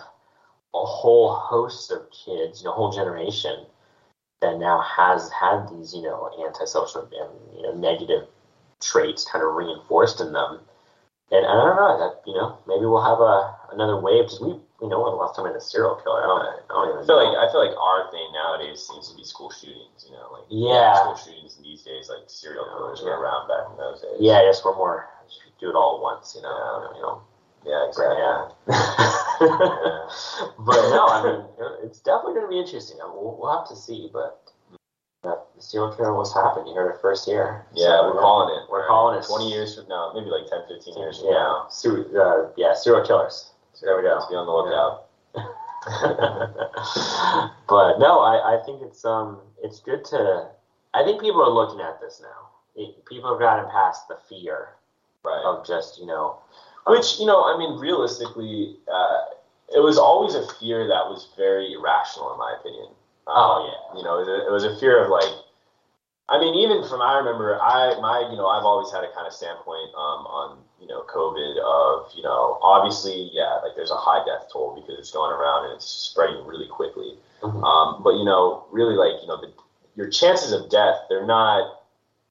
[0.76, 3.66] a whole host of kids, you know, a whole generation
[4.42, 8.28] that now has had these, you know, antisocial and you know negative
[8.82, 10.60] traits kind of reinforced in them
[11.32, 14.60] and I don't know that you know maybe we'll have a another wave because we
[14.82, 16.24] we know when the last time we had a serial killer.
[16.24, 17.32] I don't, I don't even I feel know.
[17.32, 20.04] like I feel like our thing nowadays seems to be school shootings.
[20.04, 23.16] You know, like yeah, school shootings these days, like serial killers yeah.
[23.16, 24.20] were around back in those days.
[24.20, 25.08] Yeah, I guess we're more
[25.64, 26.36] do it all at once.
[26.36, 26.96] You know, yeah.
[26.96, 27.22] you know.
[27.64, 28.20] Yeah, exactly.
[28.20, 28.52] Yeah.
[30.60, 31.40] but no, I mean,
[31.88, 32.98] it's definitely going to be interesting.
[33.00, 34.52] We'll, we'll have to see, but
[35.24, 36.68] the serial killer was happening.
[36.68, 37.66] You heard it first year.
[37.74, 38.70] Yeah, so we're, calling it.
[38.70, 41.34] We're calling it 20 years from now, maybe like 10, 15 years from yeah.
[41.34, 41.70] now.
[41.72, 43.52] Uh, yeah, serial killers.
[43.74, 44.16] So there we go.
[44.16, 45.06] Let's be on the lookout.
[47.68, 50.50] but no, I, I think it's um it's good to.
[50.94, 52.52] I think people are looking at this now.
[52.76, 54.76] It, people have gotten past the fear
[55.24, 55.42] right.
[55.44, 56.38] of just you know,
[56.88, 59.22] which you know, I mean, realistically, uh,
[59.76, 62.90] it was always a fear that was very irrational, in my opinion.
[63.28, 63.98] Oh yeah.
[63.98, 65.32] You know, it was, a, it was a fear of like,
[66.30, 69.28] I mean, even from I remember, I my you know I've always had a kind
[69.28, 74.00] of standpoint um, on you know COVID of you know obviously yeah like there's a
[74.00, 77.64] high death toll because it's going around and it's spreading really quickly, mm-hmm.
[77.64, 79.52] um, but you know really like you know the,
[79.96, 81.84] your chances of death they're not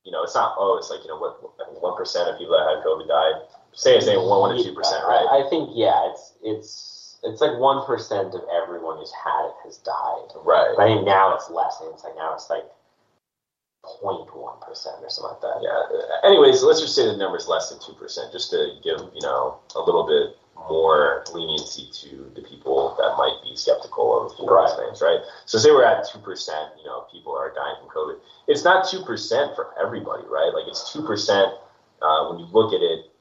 [0.05, 1.37] you know it's not oh it's like you know what
[1.81, 4.75] one percent of people that had COVID died say it's say one one or two
[4.75, 9.13] percent right I, I think yeah it's it's it's like one percent of everyone who's
[9.13, 10.35] had it has died.
[10.45, 10.75] Right.
[10.77, 11.79] But I think now it's less.
[11.79, 12.65] I think it's like now it's like
[13.85, 14.27] 0.1
[14.61, 15.59] percent or something like that.
[15.63, 16.29] Yeah.
[16.29, 19.23] Anyways, let's just say the number is less than two percent, just to give you
[19.23, 24.71] know a little bit more leniency to the people that might be skeptical of right.
[24.77, 25.21] things, right?
[25.47, 28.19] So say we're at two percent, you know, people are dying from COVID.
[28.49, 30.51] It's not two percent for everybody, right?
[30.55, 31.55] Like it's two percent
[32.03, 33.12] uh, when you look at it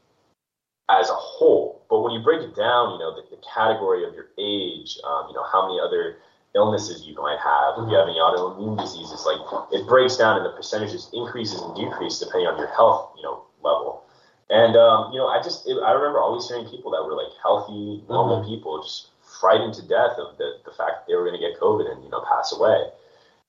[0.99, 1.85] as a whole.
[1.89, 5.27] But when you break it down, you know, the, the category of your age, um,
[5.29, 6.17] you know, how many other
[6.55, 9.39] illnesses you might have, if you have any autoimmune diseases, like
[9.71, 13.43] it breaks down and the percentages increases and decrease depending on your health, you know,
[13.63, 14.03] level.
[14.51, 17.31] And um, you know, I just it, I remember always hearing people that were like
[17.41, 18.51] healthy, normal mm-hmm.
[18.51, 19.07] people just
[19.39, 22.03] frightened to death of the, the fact that they were going to get COVID and
[22.03, 22.91] you know pass away.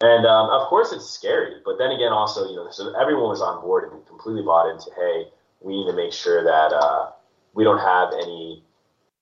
[0.01, 1.59] And um, of course, it's scary.
[1.65, 4.91] But then again, also you know, so everyone was on board and completely bought into
[4.95, 5.27] hey,
[5.61, 7.11] we need to make sure that uh,
[7.55, 8.65] we don't have any,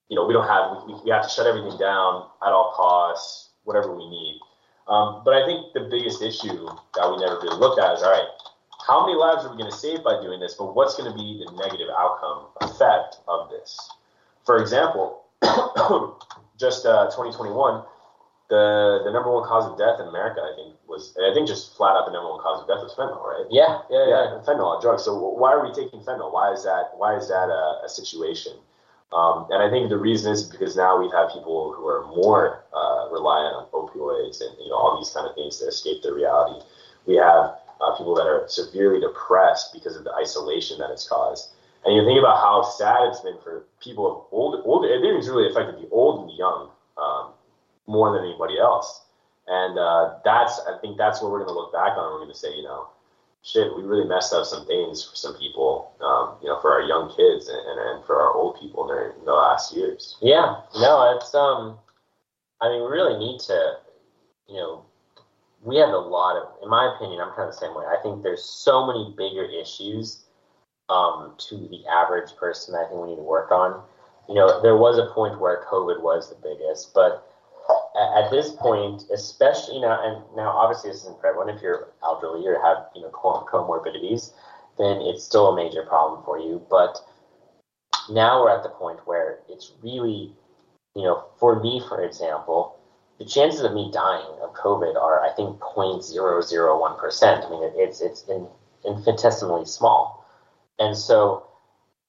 [0.09, 3.51] you know, we don't have, we, we have to shut everything down at all costs,
[3.65, 4.41] whatever we need.
[4.89, 8.11] Um, but I think the biggest issue that we never really looked at is all
[8.11, 8.29] right,
[8.87, 10.55] how many lives are we going to save by doing this?
[10.55, 13.79] But what's going to be the negative outcome effect of this?
[14.45, 15.27] For example,
[16.59, 17.85] just uh, 2021,
[18.51, 21.77] the the number one cause of death in America, I think, was I think just
[21.77, 23.47] flat out the number one cause of death was fentanyl, right?
[23.49, 24.23] Yeah, yeah, yeah.
[24.35, 25.01] yeah fentanyl, a drug.
[25.01, 26.35] So why are we taking fentanyl?
[26.35, 26.93] Why is that?
[26.99, 28.53] Why is that a, a situation?
[29.13, 32.07] Um, and I think the reason is because now we have had people who are
[32.15, 36.03] more uh, reliant on opioids and you know all these kind of things to escape
[36.03, 36.63] their reality.
[37.07, 41.51] We have uh, people that are severely depressed because of the isolation that it's caused.
[41.85, 44.85] And you think about how sad it's been for people of old, old.
[44.85, 46.71] I think it's really affected the old and the young.
[47.87, 49.03] More than anybody else.
[49.47, 52.13] And uh, that's, I think that's what we're going to look back on.
[52.13, 52.89] We're going to say, you know,
[53.43, 56.83] shit, we really messed up some things for some people, um, you know, for our
[56.83, 60.17] young kids and, and, for our old people in, the last years.
[60.21, 61.79] Yeah, no, it's, um,
[62.61, 63.77] I mean, we really need to,
[64.49, 64.85] you know,
[65.63, 67.85] we have a lot of, in my opinion, I'm kind of the same way.
[67.85, 70.25] I think there's so many bigger issues
[70.89, 73.83] um, to the average person that I think we need to work on.
[74.29, 77.30] You know, there was a point where COVID was the biggest, but
[77.97, 81.49] at this point, especially know, and now obviously this isn't for everyone.
[81.49, 84.33] If you're elderly or have you know comorbidities,
[84.79, 86.63] then it's still a major problem for you.
[86.71, 86.99] But
[88.09, 90.33] now we're at the point where it's really,
[90.95, 92.79] you know, for me, for example,
[93.19, 97.45] the chances of me dying of COVID are, I think, 0.001 percent.
[97.45, 98.47] I mean, it's it's in,
[98.85, 100.27] infinitesimally small,
[100.79, 101.47] and so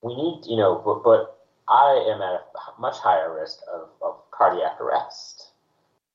[0.03, 4.15] we need, you know, but, but I am at a much higher risk of, of
[4.31, 5.50] cardiac arrest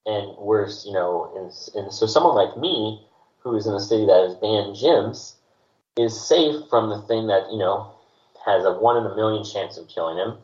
[0.07, 3.05] and worse, you know, and, and so someone like me,
[3.40, 5.35] who is in a city that has banned gyms,
[5.97, 7.92] is safe from the thing that you know
[8.45, 10.38] has a one in a million chance of killing him.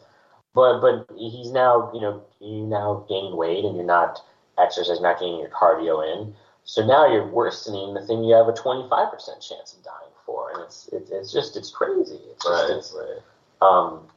[0.55, 4.18] But but he's now you know you now gained weight and you're not
[4.59, 6.35] exercising, not getting your cardio in.
[6.64, 10.62] So now you're worsening the thing you have a 25% chance of dying for, and
[10.62, 12.20] it's it's, it's just it's crazy.
[12.31, 13.22] It's just, right, it's, right.
[13.61, 14.09] Um,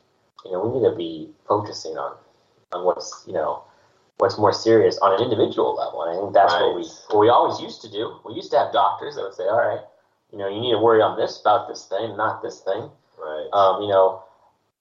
[0.46, 2.16] you know, we need to be focusing on
[2.72, 3.64] on what's you know
[4.18, 6.04] what's more serious on an individual level.
[6.04, 6.62] And I think that's right.
[6.62, 8.20] what we what we always used to do.
[8.26, 9.82] We used to have doctors that would say, "All right,
[10.32, 13.48] you know, you need to worry on this about this thing, not this thing." Right.
[13.54, 14.24] Um, you know,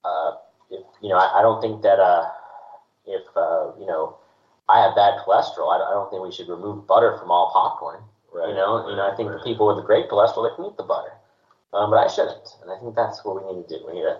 [0.04, 0.32] uh,
[0.70, 2.30] if you know, I, I don't think that uh,
[3.06, 4.16] if uh, you know,
[4.68, 8.02] I have bad cholesterol, I, I don't think we should remove butter from all popcorn.
[8.32, 8.48] Right.
[8.48, 8.90] You know, right.
[8.90, 9.44] you know, I think right.
[9.44, 11.12] people with the great cholesterol they can eat the butter,
[11.72, 12.48] um, but I shouldn't.
[12.62, 13.86] And I think that's what we need to do.
[13.86, 14.18] We need to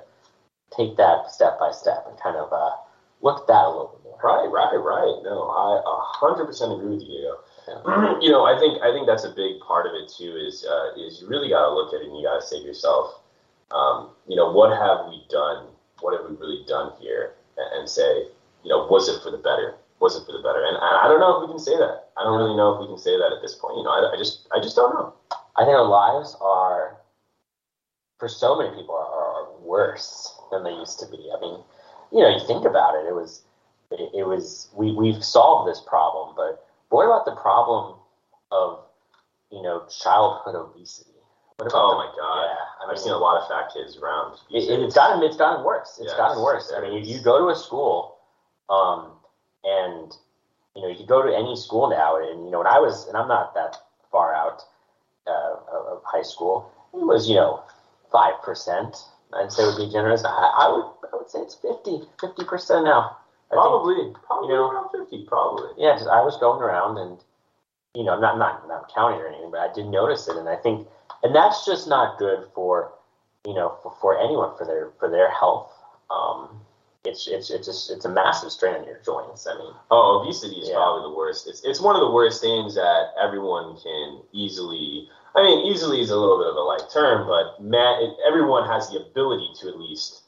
[0.75, 2.79] take that step by step and kind of uh,
[3.25, 4.21] look at that a little bit more.
[4.21, 5.17] Right, right, right.
[5.25, 5.81] No, I
[6.21, 7.35] hundred percent agree with you.
[7.67, 8.21] Yeah.
[8.21, 10.37] you know, I think I think that's a big part of it too.
[10.37, 12.61] Is uh, is you really got to look at it and you got to say
[12.61, 13.25] to yourself,
[13.73, 15.73] um, you know, what have we done?
[16.01, 17.35] What have we really done here?
[17.57, 18.27] And, say,
[18.65, 19.79] you know, was it for the better?
[20.01, 20.59] Was it for the better?
[20.67, 22.11] And, and I don't know if we can say that.
[22.19, 23.79] I don't really know if we can say that at this point.
[23.79, 25.15] You know, I, I just I just don't know.
[25.55, 26.99] I think our lives are,
[28.19, 31.31] for so many people, are, are worse than they used to be.
[31.31, 31.63] I mean,
[32.15, 33.09] you know, you think about it.
[33.09, 33.43] It was
[33.91, 37.99] it, it was we we've solved this problem, but what about the problem
[38.53, 38.85] of
[39.51, 41.11] you know childhood obesity?
[41.57, 42.47] What about oh the, my god!
[42.47, 44.39] Yeah, I have seen a lot of fat kids around.
[44.51, 45.99] It, it's gotten it's gotten worse.
[46.01, 46.73] It's yes, gotten worse.
[46.75, 48.19] I mean, you, you go to a school,
[48.71, 49.11] um,
[49.65, 50.15] and
[50.77, 53.09] you know you could go to any school now, and you know when I was,
[53.09, 53.77] and I'm not that
[54.13, 54.63] far out
[55.27, 55.57] uh,
[55.91, 57.65] of high school, it was you know
[58.13, 58.97] five percent.
[59.35, 60.25] I'd say would be generous.
[60.25, 63.19] I, I would I would say it's 50 percent now.
[63.51, 65.71] Probably, think, probably you know, around fifty, probably.
[65.79, 67.19] Yeah, because I was going around and
[67.95, 70.57] you know, not not not counting or anything, but I did notice it, and I
[70.57, 70.87] think,
[71.23, 72.93] and that's just not good for
[73.47, 75.71] you know for, for anyone for their for their health.
[76.11, 76.61] Um,
[77.05, 79.47] it's it's it's just it's a massive strain on your joints.
[79.47, 80.75] I mean, oh, obesity is yeah.
[80.75, 81.47] probably the worst.
[81.47, 85.09] It's it's one of the worst things that everyone can easily.
[85.37, 88.69] I mean, easily is a little bit of a light term, but man, it, everyone
[88.69, 90.24] has the ability to at least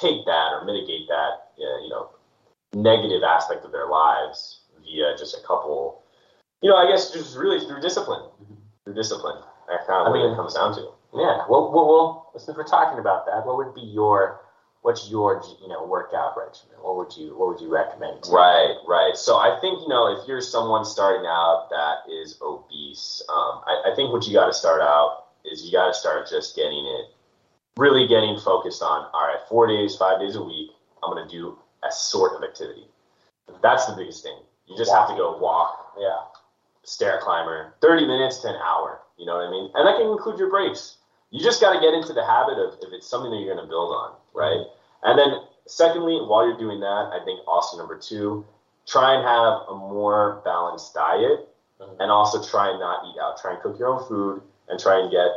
[0.00, 1.52] take that or mitigate that.
[1.56, 2.10] You know,
[2.74, 6.02] negative aspect of their lives via just a couple,
[6.62, 8.28] you know, I guess just really through discipline,
[8.84, 9.42] through discipline.
[9.68, 10.92] That's kind of what it comes down to.
[11.14, 11.48] Yeah.
[11.48, 14.40] Well, well, well, since we're talking about that, what would be your
[14.82, 16.78] what's your you know workout regimen?
[16.80, 18.22] What would you what would you recommend?
[18.30, 19.16] Right, right.
[19.16, 23.90] So I think you know if you're someone starting out that is obese, um, I,
[23.92, 26.86] I think what you got to start out is you got to start just getting
[26.86, 27.06] it,
[27.76, 29.08] really getting focused on.
[29.12, 30.70] All right, four days, five days a week.
[31.02, 32.86] I'm gonna do a sort of activity.
[33.62, 34.38] That's the biggest thing.
[34.66, 36.18] You just have to go walk, yeah,
[36.84, 39.02] stair climber, 30 minutes to an hour.
[39.18, 39.70] You know what I mean?
[39.74, 40.98] And that can include your breaks.
[41.30, 43.64] You just got to get into the habit of if it's something that you're going
[43.64, 44.64] to build on, right?
[45.02, 48.44] And then, secondly, while you're doing that, I think also number two,
[48.86, 51.48] try and have a more balanced diet,
[51.80, 52.00] mm-hmm.
[52.00, 53.40] and also try and not eat out.
[53.40, 55.28] Try and cook your own food, and try and get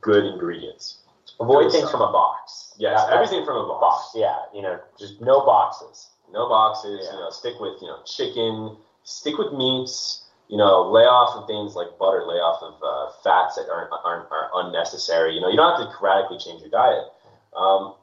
[0.00, 0.98] good ingredients.
[1.40, 2.74] Avoid things from a box.
[2.78, 3.80] Yes, everything from a box.
[3.80, 4.12] box.
[4.14, 6.10] Yeah, you know, just no boxes.
[6.32, 7.06] No boxes.
[7.06, 7.12] Yeah.
[7.12, 8.76] You know, stick with you know chicken.
[9.04, 10.24] Stick with meats.
[10.48, 12.24] You know, lay off of things like butter.
[12.26, 15.34] Lay off of uh, fats that aren't, aren't are unnecessary.
[15.34, 17.06] You know, you don't have to radically change your diet.
[17.54, 17.94] Um,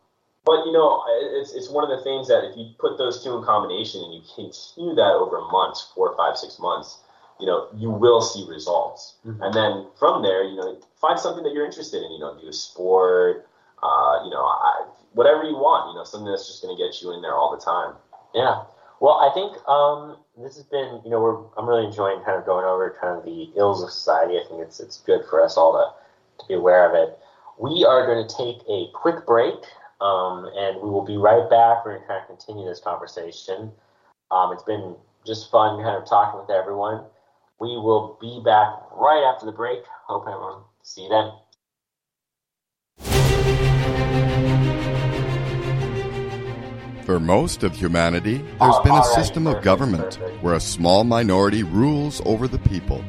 [0.46, 1.04] but you know,
[1.36, 4.14] it's it's one of the things that if you put those two in combination and
[4.14, 7.02] you continue that over months, four, five, six months,
[7.40, 9.16] you know, you will see results.
[9.26, 9.42] Mhm.
[9.42, 12.12] And then from there, you know, find something that you're interested in.
[12.12, 13.48] You know, do a sport.
[13.84, 15.90] Uh, you know, I, whatever you want.
[15.92, 17.96] You know, something that's just going to get you in there all the time.
[18.34, 18.64] Yeah.
[19.02, 22.46] Well, I think um, this has been, you know, we're I'm really enjoying kind of
[22.46, 24.40] going over kind of the ills of society.
[24.40, 27.18] I think it's it's good for us all to to be aware of it.
[27.58, 29.56] We are going to take a quick break,
[30.02, 31.86] um, and we will be right back.
[31.86, 33.72] We're going to kind of continue this conversation.
[34.32, 37.04] Um, it's been just fun kind of talking with everyone.
[37.60, 39.80] We will be back right after the break.
[40.08, 41.32] Hope everyone see you then.
[47.06, 52.22] For most of humanity, there's been a system of government where a small minority rules
[52.26, 53.04] over the people.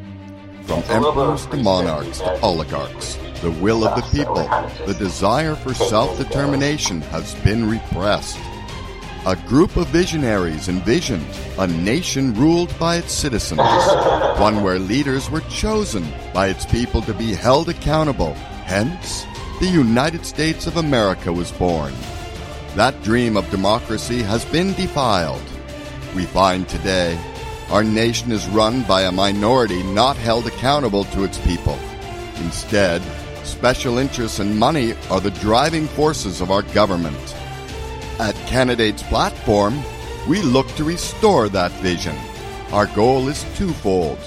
[0.64, 4.02] From It's a little bit of emperors to monarchs to oligarchs, the will of the
[4.02, 8.38] stuff that we're people, the desire for self determination has been repressed.
[9.26, 11.26] A group of visionaries envisioned
[11.58, 13.58] a nation ruled by its citizens,
[14.38, 18.34] one where leaders were chosen by its people to be held accountable.
[18.66, 19.26] Hence,
[19.58, 21.92] the United States of America was born.
[22.76, 25.42] That dream of democracy has been defiled.
[26.14, 27.18] We find today
[27.70, 31.76] our nation is run by a minority not held accountable to its people.
[32.36, 33.02] Instead,
[33.42, 37.34] special interests and money are the driving forces of our government.
[38.18, 39.78] At Candidates Platform,
[40.26, 42.16] we look to restore that vision.
[42.72, 44.18] Our goal is twofold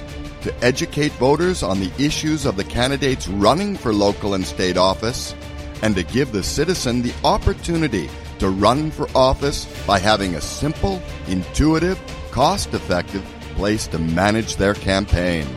[0.43, 5.33] to educate voters on the issues of the candidates running for local and state office,
[5.81, 11.01] and to give the citizen the opportunity to run for office by having a simple,
[11.27, 13.23] intuitive, cost effective
[13.55, 15.47] place to manage their campaign.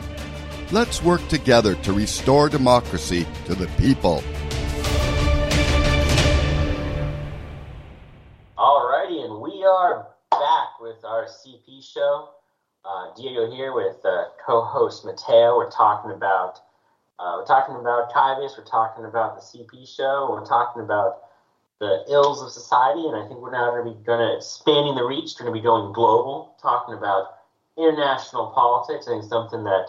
[0.70, 4.24] Let's work together to restore democracy to the people.
[10.92, 12.28] With our CP show.
[12.84, 15.56] Uh, Diego here with uh, co-host Mateo.
[15.56, 16.58] We're talking about
[17.18, 18.58] uh, we're talking about Kyvius.
[18.58, 20.28] We're talking about the CP show.
[20.30, 21.20] We're talking about
[21.78, 24.96] the ills of society, and I think we're now going to be going to expanding
[24.96, 25.38] the reach.
[25.38, 27.38] Going to be going global, talking about
[27.78, 29.06] international politics.
[29.06, 29.86] I think something that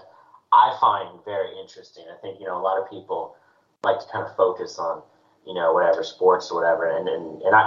[0.54, 2.06] I find very interesting.
[2.08, 3.36] I think you know a lot of people
[3.84, 5.02] like to kind of focus on
[5.46, 7.62] you know, whatever sports or whatever, and and, and I,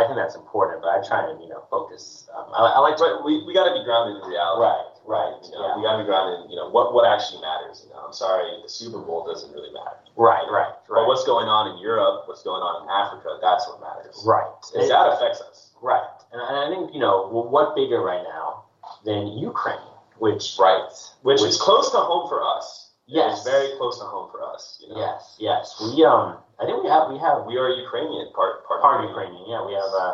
[0.00, 2.28] I think that's important, but I try and you know focus.
[2.34, 4.64] Um, I, I like to we, we got to be grounded in reality.
[4.64, 7.04] right, right, You know, yeah, we got to be grounded in you know what what
[7.04, 7.84] actually matters.
[7.84, 10.00] You know, I'm sorry, the Super Bowl doesn't really matter.
[10.16, 11.04] right, right, right.
[11.04, 14.16] But what's going on in Europe, what's going on in Africa, that's what matters.
[14.24, 15.72] right, It- that affects us.
[15.84, 18.64] right, and, and I think you know what bigger right now
[19.04, 19.84] than Ukraine,
[20.18, 20.80] which Right.
[21.22, 22.86] Which, Which- is close to home for us.
[23.06, 23.38] Yes.
[23.40, 24.82] It's very close to home for us.
[24.82, 25.00] You know?
[25.00, 28.80] yes, yes, we um, I think we have we have We are Ukrainian, part part,
[28.82, 30.08] part Ukrainian, yeah, we have a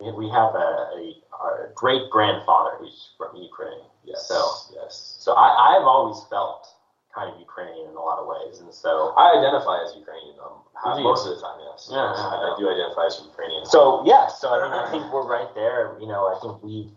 [0.00, 0.68] we we have a,
[1.00, 1.02] a
[1.40, 4.28] our great grandfather who's from Ukraine, Yes.
[4.28, 4.92] So- yes.
[5.24, 6.68] so I I've always felt
[7.14, 11.02] kind of Ukrainian in a lot of ways, and so I identify as Ukrainian um,
[11.02, 11.58] most of the time.
[11.70, 11.88] Yes.
[11.90, 13.64] Yeah, Yes, I, I do identify as Ukrainian.
[13.66, 15.96] So yeah, so I mean, I think we're right there.
[16.02, 16.90] You know, I think we,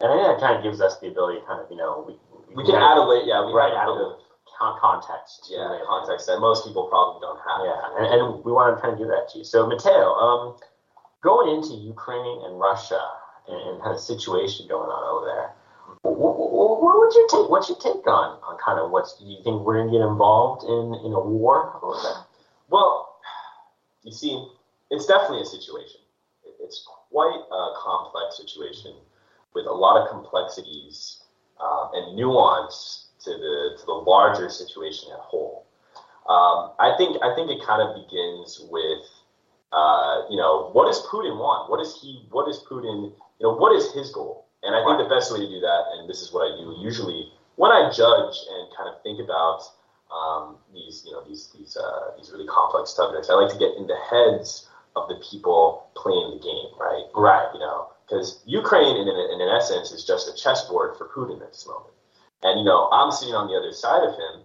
[0.00, 2.04] and I think that kind of gives us the ability, to kind of, you know,
[2.06, 2.14] we
[2.58, 4.18] we can add a late, yeah, we right add a a
[4.58, 5.46] con- context.
[5.50, 5.82] yeah it.
[5.86, 7.60] context that most people probably don't have.
[7.64, 9.44] Yeah, and, and we want to try and do that to you.
[9.44, 10.56] So Mateo, um,
[11.22, 13.00] going into Ukraine and Russia
[13.48, 15.50] and, and kind of situation going on over there.
[16.02, 17.48] What, what, what would you take?
[17.50, 19.18] What's your take on on kind of what's?
[19.18, 22.22] Do you think we're gonna get involved in in a war over there?
[22.68, 23.18] Well,
[24.04, 24.36] you see,
[24.90, 26.00] it's definitely a situation.
[26.44, 28.94] It- It's quite a complex situation
[29.54, 31.24] with a lot of complexities
[31.60, 35.66] um, and nuance to the to the larger situation at whole.
[36.28, 39.04] Um, I think I think it kind of begins with
[39.72, 41.70] uh, you know what does Putin want?
[41.70, 42.26] What is he?
[42.30, 43.12] What is Putin?
[43.38, 44.46] You know what is his goal?
[44.62, 46.74] And I think the best way to do that, and this is what I do
[46.82, 49.62] usually when I judge and kind of think about
[50.14, 53.28] um, these, you know, these these uh, these really complex subjects.
[53.28, 57.04] I like to get in the heads of the people playing the game, right?
[57.14, 57.48] Right.
[57.52, 61.52] You know, because Ukraine, in, in, in essence, is just a chessboard for Putin at
[61.52, 61.94] this moment.
[62.42, 64.44] And you know, I'm sitting on the other side of him,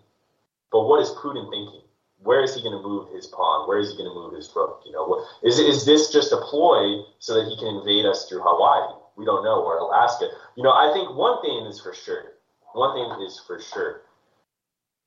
[0.71, 1.81] but what is Putin thinking?
[2.23, 3.67] Where is he going to move his pawn?
[3.67, 4.81] Where is he going to move his rook?
[4.85, 8.41] You know, is is this just a ploy so that he can invade us through
[8.43, 8.95] Hawaii?
[9.15, 10.29] We don't know, or Alaska.
[10.55, 12.33] You know, I think one thing is for sure.
[12.73, 14.01] One thing is for sure.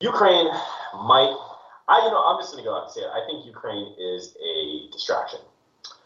[0.00, 0.46] Ukraine
[0.94, 1.34] might
[1.88, 3.10] I, you know, I'm just going to go out and say it.
[3.14, 5.38] I think Ukraine is a distraction.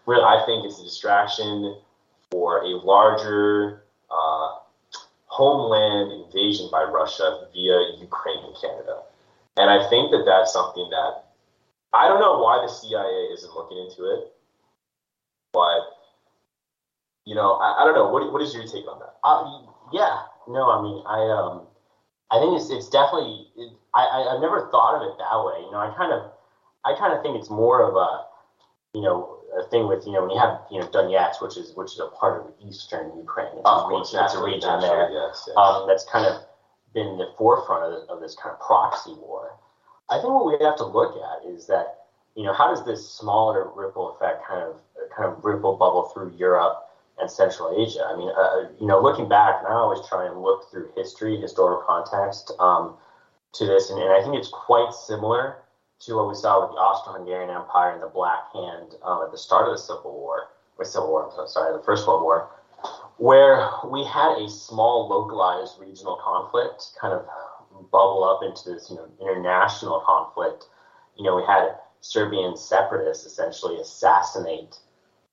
[0.06, 1.76] Really, I think it's a distraction
[2.30, 3.84] for a larger
[5.40, 9.08] homeland invasion by Russia via Ukraine and Canada.
[9.56, 11.24] And I think that that's something that
[11.96, 14.36] I don't know why the CIA isn't looking into it,
[15.56, 15.96] but
[17.24, 18.12] you know, I, I don't know.
[18.12, 19.16] What what is your take on that?
[19.24, 19.64] Uh,
[19.96, 21.66] yeah, no, I mean, I um,
[22.30, 23.48] I think it's it's definitely.
[23.56, 25.64] It, I, I I've never thought of it that way.
[25.64, 26.30] You know, I kind of
[26.84, 28.28] I kind of think it's more of a
[28.92, 31.74] you know a thing with you know when you have you know Donetsk, which is
[31.74, 33.48] which is a part of eastern Ukraine.
[33.58, 35.10] It's Of a region, it's a region there.
[35.10, 35.56] Yes, yes.
[35.56, 36.42] um, that's kind of
[36.94, 39.56] been the forefront of, of this kind of proxy war.
[40.08, 43.08] I think what we have to look at is that you know how does this
[43.08, 44.80] smaller ripple effect kind of
[45.16, 46.86] kind of ripple bubble through Europe
[47.18, 48.04] and Central Asia?
[48.06, 51.40] I mean, uh, you know, looking back, and I always try and look through history,
[51.40, 52.94] historical context um,
[53.54, 55.56] to this, and, and I think it's quite similar
[56.00, 59.38] to what we saw with the Austro-Hungarian Empire and the Black Hand um, at the
[59.38, 60.48] start of the Civil War,
[60.78, 62.50] or Civil War, sorry, the First World War,
[63.18, 67.26] where we had a small localized regional conflict kind of
[67.92, 70.64] bubble up into this you know international conflict.
[71.16, 74.76] You know, we had Serbian separatists essentially assassinate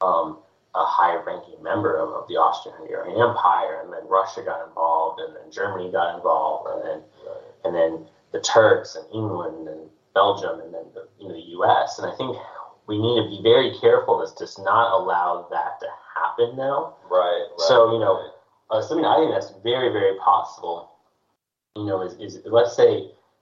[0.02, 0.40] um,
[0.76, 5.50] a high-ranking member of, of the Austro-Hungarian Empire, and then Russia got involved, and then
[5.50, 7.02] Germany got involved, and then
[7.64, 12.00] and then the Turks and England and Belgium, and then the, you know the U.S.
[12.00, 12.34] And I think
[12.90, 15.88] we need to be very careful as to not allow that to
[16.18, 16.96] happen now.
[17.10, 17.68] right, right.
[17.70, 18.34] So, you know, right.
[18.70, 20.92] Uh, something I think that's very, very possible,
[21.76, 22.92] you know, is, is let's say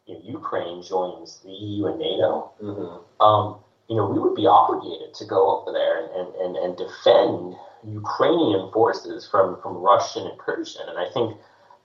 [0.06, 3.02] you know, Ukraine joins the EU and NATO, Mhm.
[3.20, 3.44] um,
[3.88, 7.56] you know, we would be obligated to go over there and, and, and, and defend
[7.84, 10.84] Ukrainian forces from, from Russian incursion.
[10.90, 11.38] And I think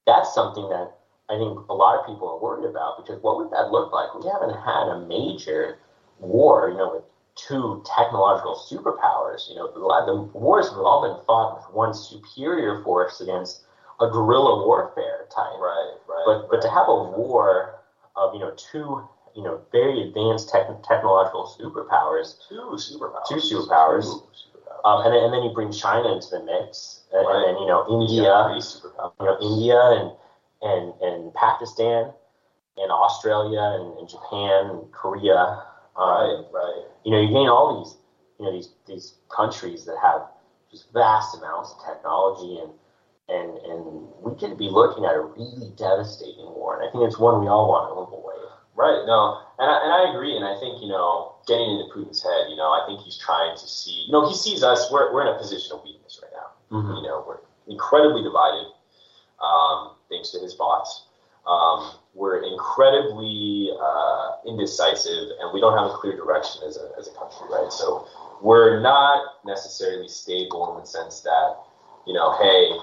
[0.06, 0.86] that's something that
[1.30, 4.12] I think a lot of people are worried about because what would that look like?
[4.18, 5.78] We haven't had a major
[6.18, 7.04] war, you know, with
[7.36, 9.48] two technological superpowers.
[9.48, 13.62] You know, the wars have all been fought with one superior force against
[14.00, 15.54] a guerrilla warfare type.
[15.60, 16.24] Right, right.
[16.26, 17.78] But but to have a war
[18.16, 19.06] of you know two
[19.36, 23.28] you know very advanced tech technological superpowers, two superpowers.
[23.28, 24.02] Two superpowers.
[24.02, 24.84] Two superpowers.
[24.84, 27.36] um, and then and then you bring China into the mix, and, Right.
[27.36, 28.58] and then you know India, Yeah,
[29.20, 30.12] you know India and
[30.62, 32.12] and and Pakistan,
[32.76, 35.64] and Australia and, and Japan and Korea.
[35.96, 36.84] Right, right.
[37.04, 37.92] you know, you gain all these,
[38.38, 40.22] you know, these these countries that have
[40.70, 42.72] just vast amounts of technology, and
[43.28, 47.18] and and we could be looking at a really devastating war, and I think it's
[47.18, 48.30] one we all want to away.
[48.80, 49.04] Right.
[49.04, 50.36] No, and I, and I agree.
[50.36, 53.52] And I think you know, getting into Putin's head, you know, I think he's trying
[53.58, 54.08] to see.
[54.08, 54.88] You know, he sees us.
[54.90, 56.48] We're we're in a position of weakness right now.
[56.72, 56.96] Mm-hmm.
[56.96, 58.72] You know, we're incredibly divided,
[59.40, 61.06] um, thanks to his bots.
[61.46, 67.08] Um, we're incredibly uh, indecisive, and we don't have a clear direction as a as
[67.08, 67.72] a country, right?
[67.72, 68.06] So
[68.42, 71.56] we're not necessarily stable in the sense that,
[72.06, 72.76] you know, hey,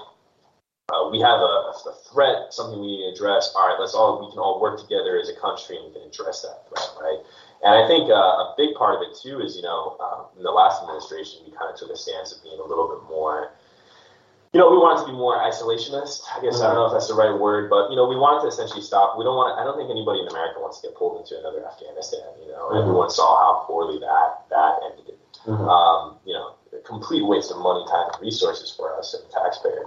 [0.90, 3.52] uh, we have a, a threat, something we need to address.
[3.54, 6.08] All right, let's all we can all work together as a country and we can
[6.08, 7.20] address that threat, right?
[7.62, 10.42] And I think uh, a big part of it too is, you know, uh, in
[10.42, 13.57] the last administration, we kind of took a stance of being a little bit more,
[14.52, 16.24] you know, we wanted to be more isolationist.
[16.32, 18.42] I guess I don't know if that's the right word, but you know, we wanted
[18.42, 19.18] to essentially stop.
[19.20, 19.52] We don't want.
[19.52, 22.24] to, I don't think anybody in America wants to get pulled into another Afghanistan.
[22.40, 22.80] You know, Mhm.
[22.80, 25.18] everyone saw how poorly that that ended.
[25.44, 25.68] Mhm.
[25.68, 29.32] Um, you know, a complete waste of money, time, and resources for us and the
[29.32, 29.84] taxpayer.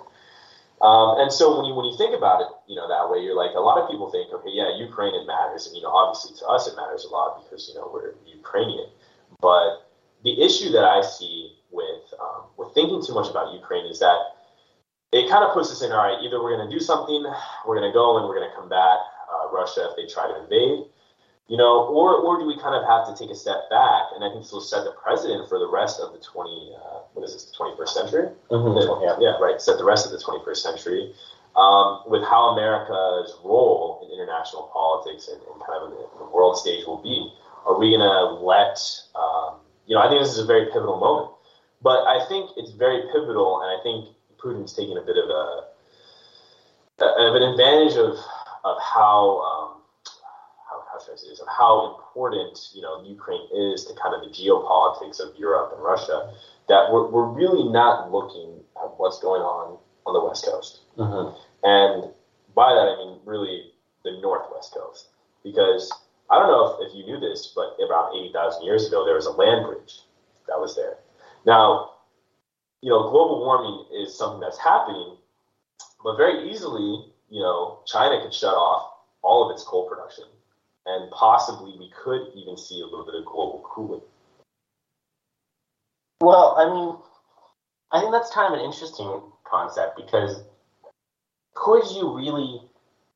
[0.81, 3.35] Um, and so when you when you think about it, you know that way, you're
[3.35, 6.37] like a lot of people think, okay, yeah, Ukraine it matters, and you know obviously
[6.37, 8.89] to us it matters a lot because you know we're Ukrainian.
[9.41, 9.85] But
[10.23, 14.17] the issue that I see with um, with thinking too much about Ukraine is that
[15.11, 16.19] it kind of puts us in all right.
[16.23, 17.23] Either we're going to do something,
[17.67, 18.97] we're going to go and we're going to combat
[19.27, 20.87] uh, Russia if they try to invade,
[21.47, 24.15] you know, or or do we kind of have to take a step back?
[24.15, 27.03] And I think this will set the precedent for the rest of the twenty uh,
[27.13, 28.29] what is this the twenty first century?
[28.49, 28.75] Mhm.
[29.03, 29.59] Yeah, yeah, right.
[29.59, 31.13] Set the rest of the 21st century
[31.55, 36.29] um, with how America's role in international politics and, and kind of in the, the
[36.31, 37.31] world stage will be.
[37.65, 38.79] Are we going to let,
[39.15, 41.35] um, you know, I think this is a very pivotal moment,
[41.81, 45.67] but I think it's very pivotal, and I think Putin's taking a bit of a
[47.03, 48.17] of an advantage of
[48.63, 49.39] of how.
[49.41, 49.77] Um,
[50.69, 51.41] how, how should I say this?
[51.41, 55.83] Of how important you know Ukraine is to kind of the geopolitics of Europe and
[55.83, 56.31] Russia
[56.69, 60.81] that we're, we're really not looking at what's going on on the West Coast.
[60.97, 61.35] Mhm.
[61.63, 62.13] And
[62.55, 63.73] by that, I mean really
[64.03, 65.09] the Northwest Coast.
[65.43, 65.91] Because
[66.29, 69.25] I don't know if, if you knew this, but around 80,000 years ago, there was
[69.25, 70.01] a land bridge
[70.47, 70.97] that was there.
[71.45, 71.90] Now,
[72.81, 75.17] you know, global warming is something that's happening,
[76.03, 80.25] but very easily, you know, China could shut off all of its coal production
[80.85, 84.01] and possibly we could even see a little bit of global cooling.
[86.21, 86.97] Well, I mean,
[87.91, 90.43] I think that's kind of an interesting concept because
[91.53, 92.61] could you really?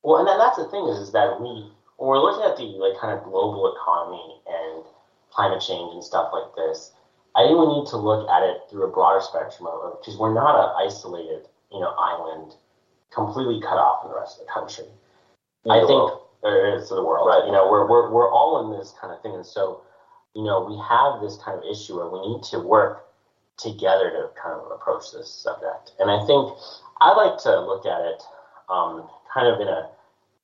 [0.03, 2.99] Well, and that's the thing is, is that we when we're looking at the like
[2.99, 4.83] kind of global economy and
[5.31, 6.91] climate change and stuff like this,
[7.35, 10.33] I think we need to look at it through a broader spectrum of because we're
[10.33, 12.53] not an isolated, you know, island
[13.13, 14.87] completely cut off from the rest of the country.
[15.67, 16.21] I think world.
[16.43, 17.27] it's the world.
[17.27, 17.45] Right.
[17.45, 19.81] You know, we're, we're we're all in this kind of thing, and so
[20.35, 23.05] you know we have this kind of issue where we need to work
[23.57, 25.93] together to kind of approach this subject.
[25.99, 26.53] And I think
[27.01, 28.21] I like to look at it
[28.69, 29.89] um, kind of in a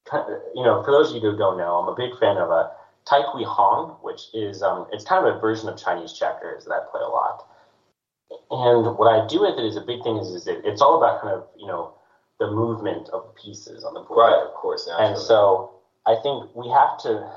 [0.09, 2.37] kind of, you know, for those of you who don't know, I'm a big fan
[2.37, 2.71] of a
[3.05, 6.73] Tai Kui Hong, which is um, it's kind of a version of Chinese checkers that
[6.73, 7.47] I play a lot.
[8.49, 10.97] And what I do with it is a big thing is, is it, it's all
[10.97, 11.93] about kind of you know
[12.39, 14.31] the movement of pieces on the board.
[14.31, 14.87] Right, of course.
[14.87, 15.13] Naturally.
[15.13, 15.71] And so
[16.05, 17.27] I think we have to.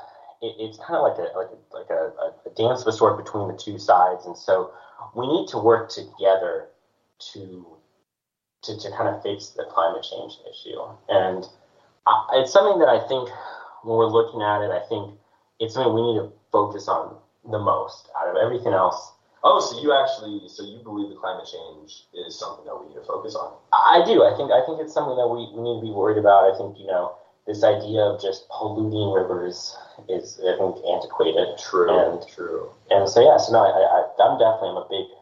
[0.43, 2.13] It, it's kind of like a like a, like a,
[2.49, 4.73] a dance of a sword between the two sides, and so
[5.15, 6.69] we need to work together
[7.33, 7.67] to
[8.65, 10.81] to, to kind of face the climate change issue.
[11.09, 11.45] And
[12.07, 13.29] I, it's something that I think
[13.83, 15.19] when we're looking at it, I think
[15.65, 17.17] it's something we need to focus on
[17.51, 19.13] the most out of everything else.
[19.45, 22.97] Oh, so you actually, so you believe the climate change is something that we need
[22.97, 23.53] to focus on?
[23.73, 24.25] I do.
[24.25, 26.49] I think I think it's something that we, we need to be worried about.
[26.49, 29.77] I think you know this idea of just polluting rivers
[30.09, 31.61] is I think antiquated.
[31.61, 31.93] True.
[31.93, 32.73] And true.
[32.89, 35.13] And so yeah, so no, I, I I'm definitely I'm a big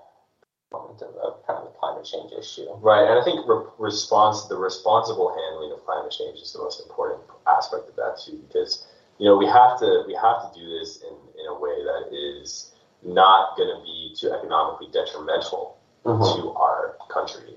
[0.70, 2.70] proponent of, of kind of the climate change issue.
[2.78, 6.80] Right, and I think re- response the responsible handling of climate change is the most
[6.80, 8.86] important aspect of that too, because
[9.22, 12.10] you know we have to we have to do this in in a way that
[12.10, 12.74] is
[13.06, 16.40] not going to be too economically detrimental mm-hmm.
[16.40, 17.54] to our country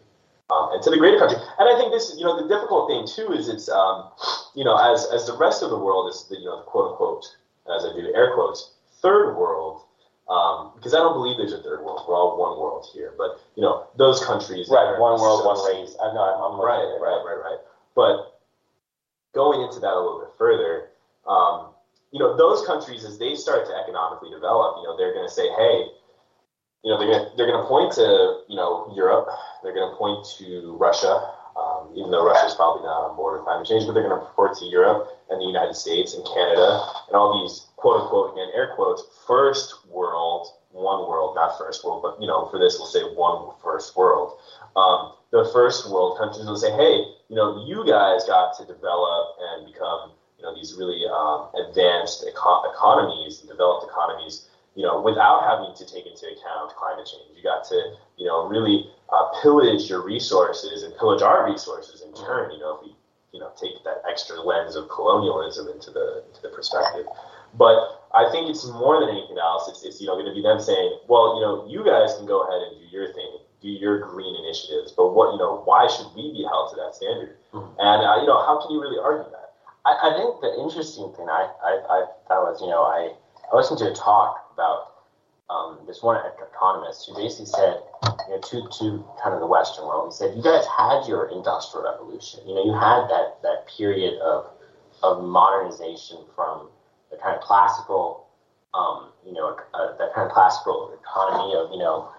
[0.50, 1.38] um, and to the greater country.
[1.58, 4.10] And I think this, you know, the difficult thing too is it's, um,
[4.54, 6.92] you know, as as the rest of the world is the, you know, the quote
[6.92, 7.26] unquote,
[7.76, 9.82] as I do air quotes, third world.
[10.26, 12.02] Um, because I don't believe there's a third world.
[12.10, 13.14] We're all one world here.
[13.18, 14.70] But you know, those countries.
[14.70, 14.98] Right.
[14.98, 15.96] One world, so, one race.
[16.02, 16.22] I know.
[16.22, 17.62] I'm, I'm right, right, right, right.
[17.94, 18.42] But
[19.34, 20.90] going into that a little bit further,
[21.28, 21.74] um,
[22.12, 25.34] you know, those countries as they start to economically develop, you know, they're going to
[25.34, 25.92] say, hey,
[26.86, 29.28] you know, they're going to they're going to point to you know Europe.
[29.64, 31.18] They're going to point to Russia,
[31.58, 34.22] um, even though Russia is probably not on board with climate change, but they're going
[34.22, 38.38] to point to Europe and the United States and Canada and all these quote unquote
[38.38, 42.78] again air quotes first world, one world, not first world, but you know for this
[42.78, 44.38] we'll say one first world.
[44.78, 49.36] Um, the first world countries will say, hey, you know, you guys got to develop
[49.42, 55.48] and become you know these really um, advanced eco- economies, developed economies you know, without
[55.48, 57.32] having to take into account climate change.
[57.34, 62.14] You got to, you know, really uh, pillage your resources and pillage our resources in
[62.14, 62.52] turn.
[62.52, 62.96] You know, if we,
[63.32, 67.08] you know, take that extra lens of colonialism into the into the perspective.
[67.56, 69.72] But I think it's more than anything else.
[69.72, 72.28] It's, it's you know going to be them saying, well, you know, you guys can
[72.28, 75.88] go ahead and do your thing, do your green initiatives, but what you know, why
[75.88, 77.40] should we be held to that standard?
[77.56, 77.80] Mm-hmm.
[77.80, 79.45] And uh, you know, how can you really argue that?
[79.86, 83.14] I, I think the interesting thing I, I, I thought was, you know, I,
[83.54, 85.06] I listened to a talk about
[85.50, 87.78] um, this one economist who basically said,
[88.28, 91.30] you know, to, to kind of the Western world, he said, you guys had your
[91.30, 92.42] industrial revolution.
[92.48, 94.50] You know, you had that, that period of,
[95.04, 96.70] of modernization from
[97.12, 98.26] the kind of classical,
[98.74, 102.10] um, you know, uh, that kind of classical economy of, you know,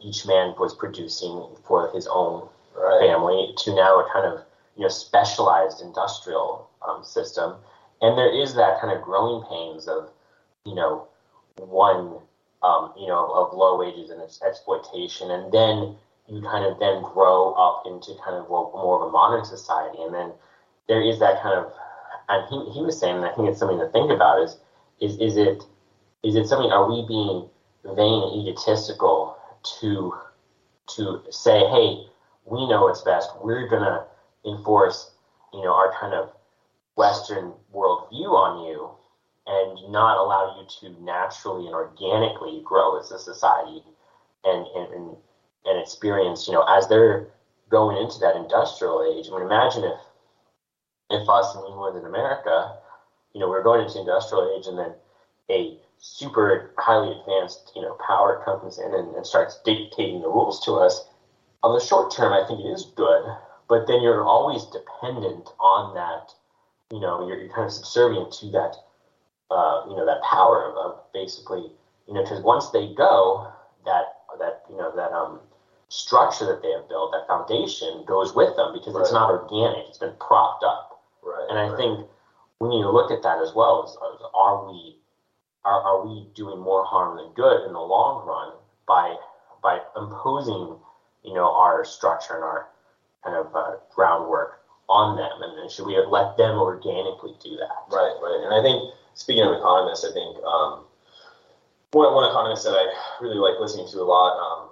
[0.00, 2.46] each man was producing for his own
[2.76, 3.00] right.
[3.00, 4.44] family to now a kind of,
[4.76, 7.56] you know, specialized industrial um, system.
[8.00, 10.10] And there is that kind of growing pains of,
[10.64, 11.08] you know,
[11.56, 12.20] one,
[12.62, 15.96] um, you know, of low wages and exploitation, and then
[16.28, 20.14] you kind of then grow up into kind of more of a modern society, and
[20.14, 20.32] then
[20.86, 21.72] there is that kind of,
[22.28, 24.58] and he, he was saying, and I think it's something to think about is,
[25.00, 25.62] is is it
[26.22, 26.70] is it something?
[26.70, 27.48] Are we being
[27.84, 29.36] vain and egotistical
[29.80, 30.14] to
[30.96, 32.06] to say, hey,
[32.44, 33.30] we know what's best.
[33.42, 34.06] We're gonna
[34.44, 35.12] enforce,
[35.52, 36.30] you know, our kind of
[36.98, 38.90] Western worldview on you,
[39.46, 43.82] and not allow you to naturally and organically grow as a society
[44.44, 45.16] and, and,
[45.64, 47.28] and experience, you know, as they're
[47.70, 49.28] going into that industrial age.
[49.28, 50.00] I mean, imagine if,
[51.10, 52.76] if us in England and America,
[53.32, 54.92] you know, we're going into industrial age and then
[55.50, 60.62] a super highly advanced, you know, power comes in and, and starts dictating the rules
[60.64, 61.00] to us.
[61.62, 63.24] On the short term, I think it is good,
[63.68, 66.34] but then you're always dependent on that,
[66.92, 68.76] you know, you're, you're kind of subservient to that
[69.50, 71.72] uh, you know that power of, of basically
[72.06, 73.50] you know because once they go
[73.84, 74.04] that
[74.38, 75.40] that you know that um
[75.88, 79.00] structure that they have built that foundation goes with them because right.
[79.00, 81.78] it's not organic it's been propped up right and i right.
[81.78, 82.06] think
[82.60, 83.84] we need to look at that as well.
[83.84, 83.96] Is,
[84.34, 84.96] are we
[85.64, 88.52] are, are we doing more harm than good in the long run
[88.86, 89.16] by
[89.62, 90.76] by imposing
[91.24, 92.68] you know our structure and our
[93.24, 94.57] kind of uh, groundwork
[94.88, 97.86] on them, and then should we have let them organically do that?
[97.92, 98.40] Right, right.
[98.44, 100.88] And I think speaking of economists, I think um,
[101.92, 102.88] one one economist that I
[103.20, 104.36] really like listening to a lot.
[104.36, 104.68] Um,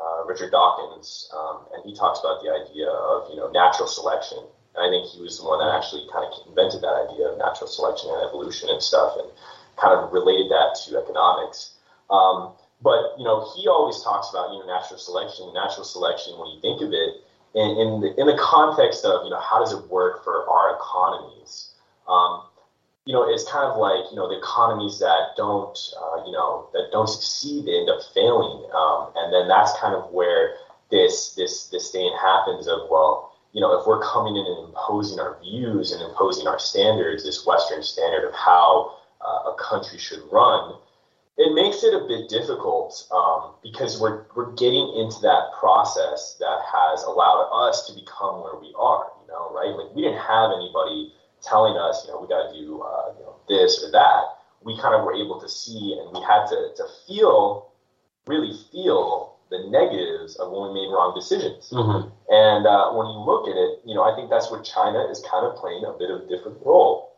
[0.00, 4.38] uh, Richard Dawkins, um, and he talks about the idea of you know natural selection.
[4.74, 7.38] And I think he was the one that actually kind of invented that idea of
[7.38, 9.28] natural selection and evolution and stuff, and
[9.76, 11.74] kind of related that to economics.
[12.08, 15.52] Um, but you know, he always talks about you know natural selection.
[15.52, 17.20] Natural selection, when you think of it,
[17.54, 20.76] in in the, in the context of you know how does it work for our
[20.76, 21.72] economies?
[22.08, 22.44] Um,
[23.06, 26.68] you know, it's kind of like you know the economies that don't, uh, you know,
[26.72, 30.54] that don't succeed, they end up failing, um, and then that's kind of where
[30.90, 35.18] this this this thing happens of well, you know, if we're coming in and imposing
[35.18, 40.22] our views and imposing our standards, this Western standard of how uh, a country should
[40.30, 40.76] run,
[41.36, 46.58] it makes it a bit difficult um, because we're we're getting into that process that
[46.66, 49.06] has allowed us to become where we are.
[49.22, 49.74] You know, right?
[49.76, 51.12] Like we didn't have anybody
[51.42, 54.24] telling us, you know, we got to do uh, you know, this or that,
[54.62, 57.72] we kind of were able to see and we had to, to feel,
[58.26, 61.70] really feel the negatives of when we made wrong decisions.
[61.70, 62.08] Mm-hmm.
[62.30, 65.24] And uh, when you look at it, you know, I think that's where China is
[65.28, 67.09] kind of playing a bit of a different role.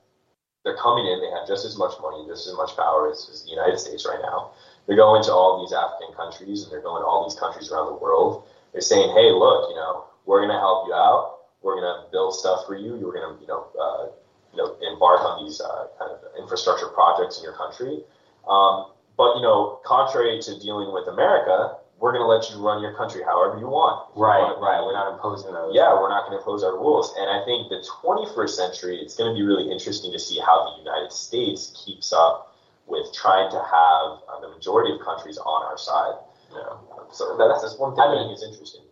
[0.65, 3.45] They're coming in, they have just as much money, just as much power as, as
[3.45, 4.53] the United States right now.
[4.87, 7.87] They're going to all these African countries and they're going to all these countries around
[7.87, 8.47] the world.
[8.73, 12.11] They're saying, hey, look, you know, we're going to help you out we're going to
[12.11, 12.99] build stuff for you.
[12.99, 14.07] You're going to, you know, uh,
[14.53, 18.03] you know, embark on these uh, kind of infrastructure projects in your country.
[18.49, 22.83] Um, but you know, contrary to dealing with America, we're going to let you run
[22.83, 24.11] your country however you want.
[24.19, 24.83] Right, you want right.
[24.83, 25.71] We're not imposing those.
[25.71, 27.15] Yeah, we're not going to impose our rules.
[27.15, 30.67] And I think the 21st century, it's going to be really interesting to see how
[30.67, 32.59] the United States keeps up
[32.91, 36.19] with trying to have uh, the majority of countries on our side.
[36.51, 36.75] Yeah.
[37.15, 38.83] So that's, that's one thing I think is interesting.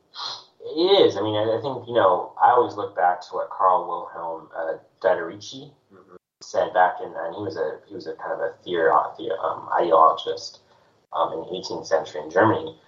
[0.63, 1.19] It is.
[1.19, 2.31] I mean, I, think you know.
[2.39, 6.15] I always look back to what Karl Wilhelm uh, Didericci mm-hmm.
[6.43, 9.35] said back in, and he was a he was a kind of a theor, the,
[9.41, 10.61] um, ideologist
[11.13, 12.79] um, in the 18th century in Germany.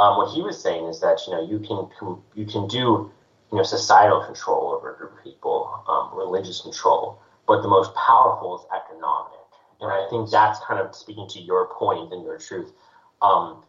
[0.00, 1.86] Um, what he was saying is that you know you can
[2.34, 3.12] you can do
[3.52, 7.94] you know societal control over a group of people, um, religious control, but the most
[7.94, 9.36] powerful is economic.
[9.80, 12.72] And I think that's kind of speaking to your point and your truth.
[13.20, 13.62] Um,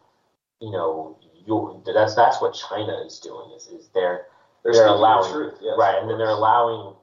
[0.60, 3.50] you know, you that's that's what China is doing.
[3.54, 4.26] Is is they're
[4.64, 6.94] they're, they're allowing the truth, yes, right, and then they're allowing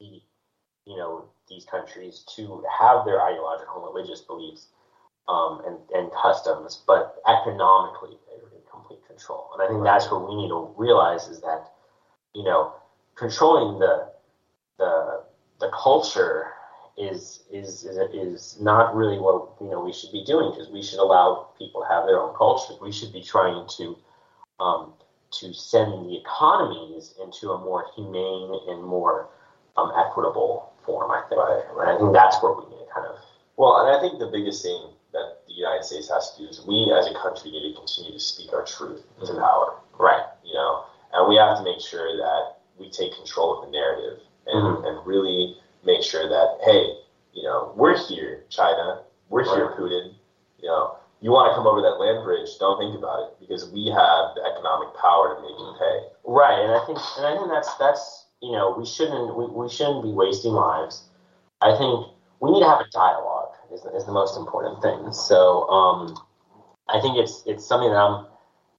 [0.00, 0.20] the
[0.86, 4.66] you know these countries to have their ideological and religious beliefs
[5.28, 8.23] um, and and customs, but economically they're in complete
[9.14, 9.50] control.
[9.54, 11.70] And I think that's what we need to realize is that
[12.34, 12.74] you know
[13.14, 14.10] controlling the
[14.78, 15.22] the
[15.60, 16.52] the culture
[16.96, 20.82] is is is, is not really what you know we should be doing because we
[20.82, 22.74] should allow people to have their own culture.
[22.80, 23.96] We should be trying to
[24.60, 24.92] um,
[25.40, 29.28] to send the economies into a more humane and more
[29.76, 31.10] um, equitable form.
[31.10, 31.62] I think, right.
[31.80, 33.16] and I think that's where we need to kind of.
[33.56, 36.60] Well, and I think the biggest thing that the United States has to do is
[36.66, 39.26] we, as a country, need to continue to speak our truth mm-hmm.
[39.26, 39.80] to power.
[39.98, 40.26] Right.
[40.44, 40.84] You know,
[41.14, 44.84] and we have to make sure that we take control of the narrative and, mm-hmm.
[44.84, 45.56] and really
[45.86, 46.98] make sure that hey,
[47.32, 50.14] you know, we're here, China, we're here, Putin.
[50.58, 52.50] You know, you want to come over that land bridge?
[52.58, 55.96] Don't think about it because we have the economic power to make you pay.
[56.26, 59.68] Right, and I think, and I think that's that's you know, we shouldn't we, we
[59.68, 61.08] shouldn't be wasting lives.
[61.62, 63.33] I think we need to have a dialogue
[63.72, 65.12] is, is the most important thing.
[65.12, 66.16] So um,
[66.88, 68.26] I think it's it's something that I'm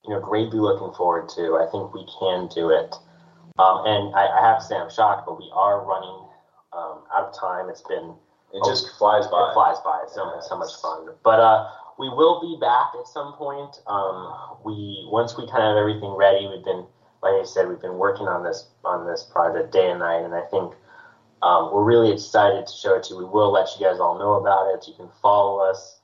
[0.03, 1.57] you know greatly looking forward to.
[1.57, 2.93] I think we can do it.
[3.57, 6.27] Um, and I, I have to say I'm shocked, but we are running
[6.73, 7.69] um, out of time.
[7.69, 8.15] It's been
[8.53, 9.49] it oh, just flies by.
[9.49, 10.01] It flies by.
[10.03, 11.09] It's so, yeah, so much fun.
[11.23, 11.67] But uh,
[11.97, 13.79] we will be back at some point.
[13.87, 16.47] Um, we once we kind of have everything ready.
[16.47, 16.85] We've been,
[17.23, 20.33] like I said, we've been working on this on this project day and night, and
[20.33, 20.73] I think
[21.41, 23.19] um, we're really excited to show it to you.
[23.19, 24.87] We will let you guys all know about it.
[24.87, 25.99] You can follow us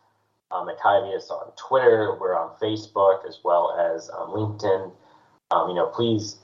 [0.52, 2.18] um, at Kyvius on Twitter.
[2.20, 4.92] We're on Facebook as well as um, LinkedIn.
[5.68, 6.38] You know, please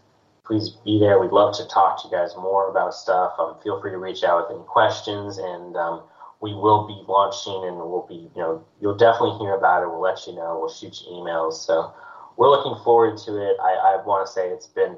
[0.48, 1.20] please be there.
[1.20, 3.34] We'd love to talk to you guys more about stuff.
[3.38, 6.04] Um, feel free to reach out with any questions, and um,
[6.40, 9.88] we will be launching, and we'll be, you know, you'll definitely hear about it.
[9.88, 10.58] We'll let you know.
[10.60, 11.54] We'll shoot you emails.
[11.54, 11.94] So
[12.38, 13.58] we're looking forward to it.
[13.62, 14.96] I, I want to say it's been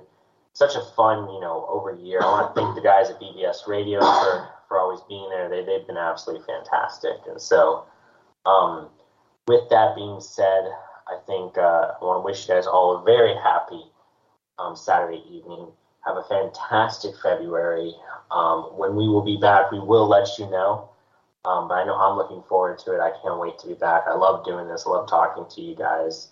[0.53, 2.21] such a fun, you know, over year.
[2.21, 5.49] I want to thank the guys at BBS Radio for for always being there.
[5.49, 7.85] They they've been absolutely fantastic, and so.
[8.45, 8.89] Um,
[9.49, 10.69] with that being said,
[11.07, 13.81] I think uh, I want to wish you guys all a very happy
[14.59, 15.67] um, Saturday evening.
[16.05, 17.93] Have a fantastic February.
[18.29, 20.89] Um, when we will be back, we will let you know.
[21.45, 22.99] Um, but I know I'm looking forward to it.
[22.99, 24.03] I can't wait to be back.
[24.07, 24.85] I love doing this.
[24.85, 26.29] I love talking to you guys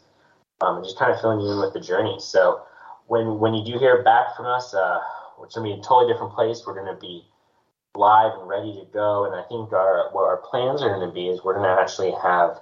[0.61, 2.17] um, and just kind of filling you in with the journey.
[2.19, 2.61] So
[3.07, 4.99] when when you do hear back from us, uh,
[5.39, 7.25] which to be a totally different place, we're going to be
[7.95, 9.25] live and ready to go.
[9.25, 11.81] And I think our what our plans are going to be is we're going to
[11.81, 12.59] actually have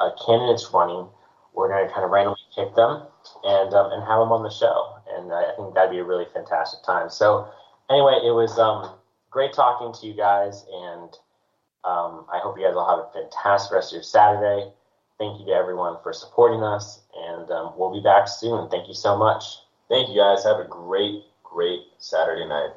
[0.00, 1.08] uh, candidates running.
[1.54, 3.02] We're going to kind of randomly pick them
[3.42, 5.00] and um, and have them on the show.
[5.16, 7.10] And I think that'd be a really fantastic time.
[7.10, 7.48] So
[7.90, 8.94] anyway, it was um,
[9.30, 11.10] great talking to you guys, and
[11.84, 14.72] um, I hope you guys all have a fantastic rest of your Saturday.
[15.18, 18.68] Thank you to everyone for supporting us, and um, we'll be back soon.
[18.68, 19.65] Thank you so much.
[19.88, 20.44] Thank you guys.
[20.44, 21.14] Have a great,
[21.44, 22.70] great Saturday night.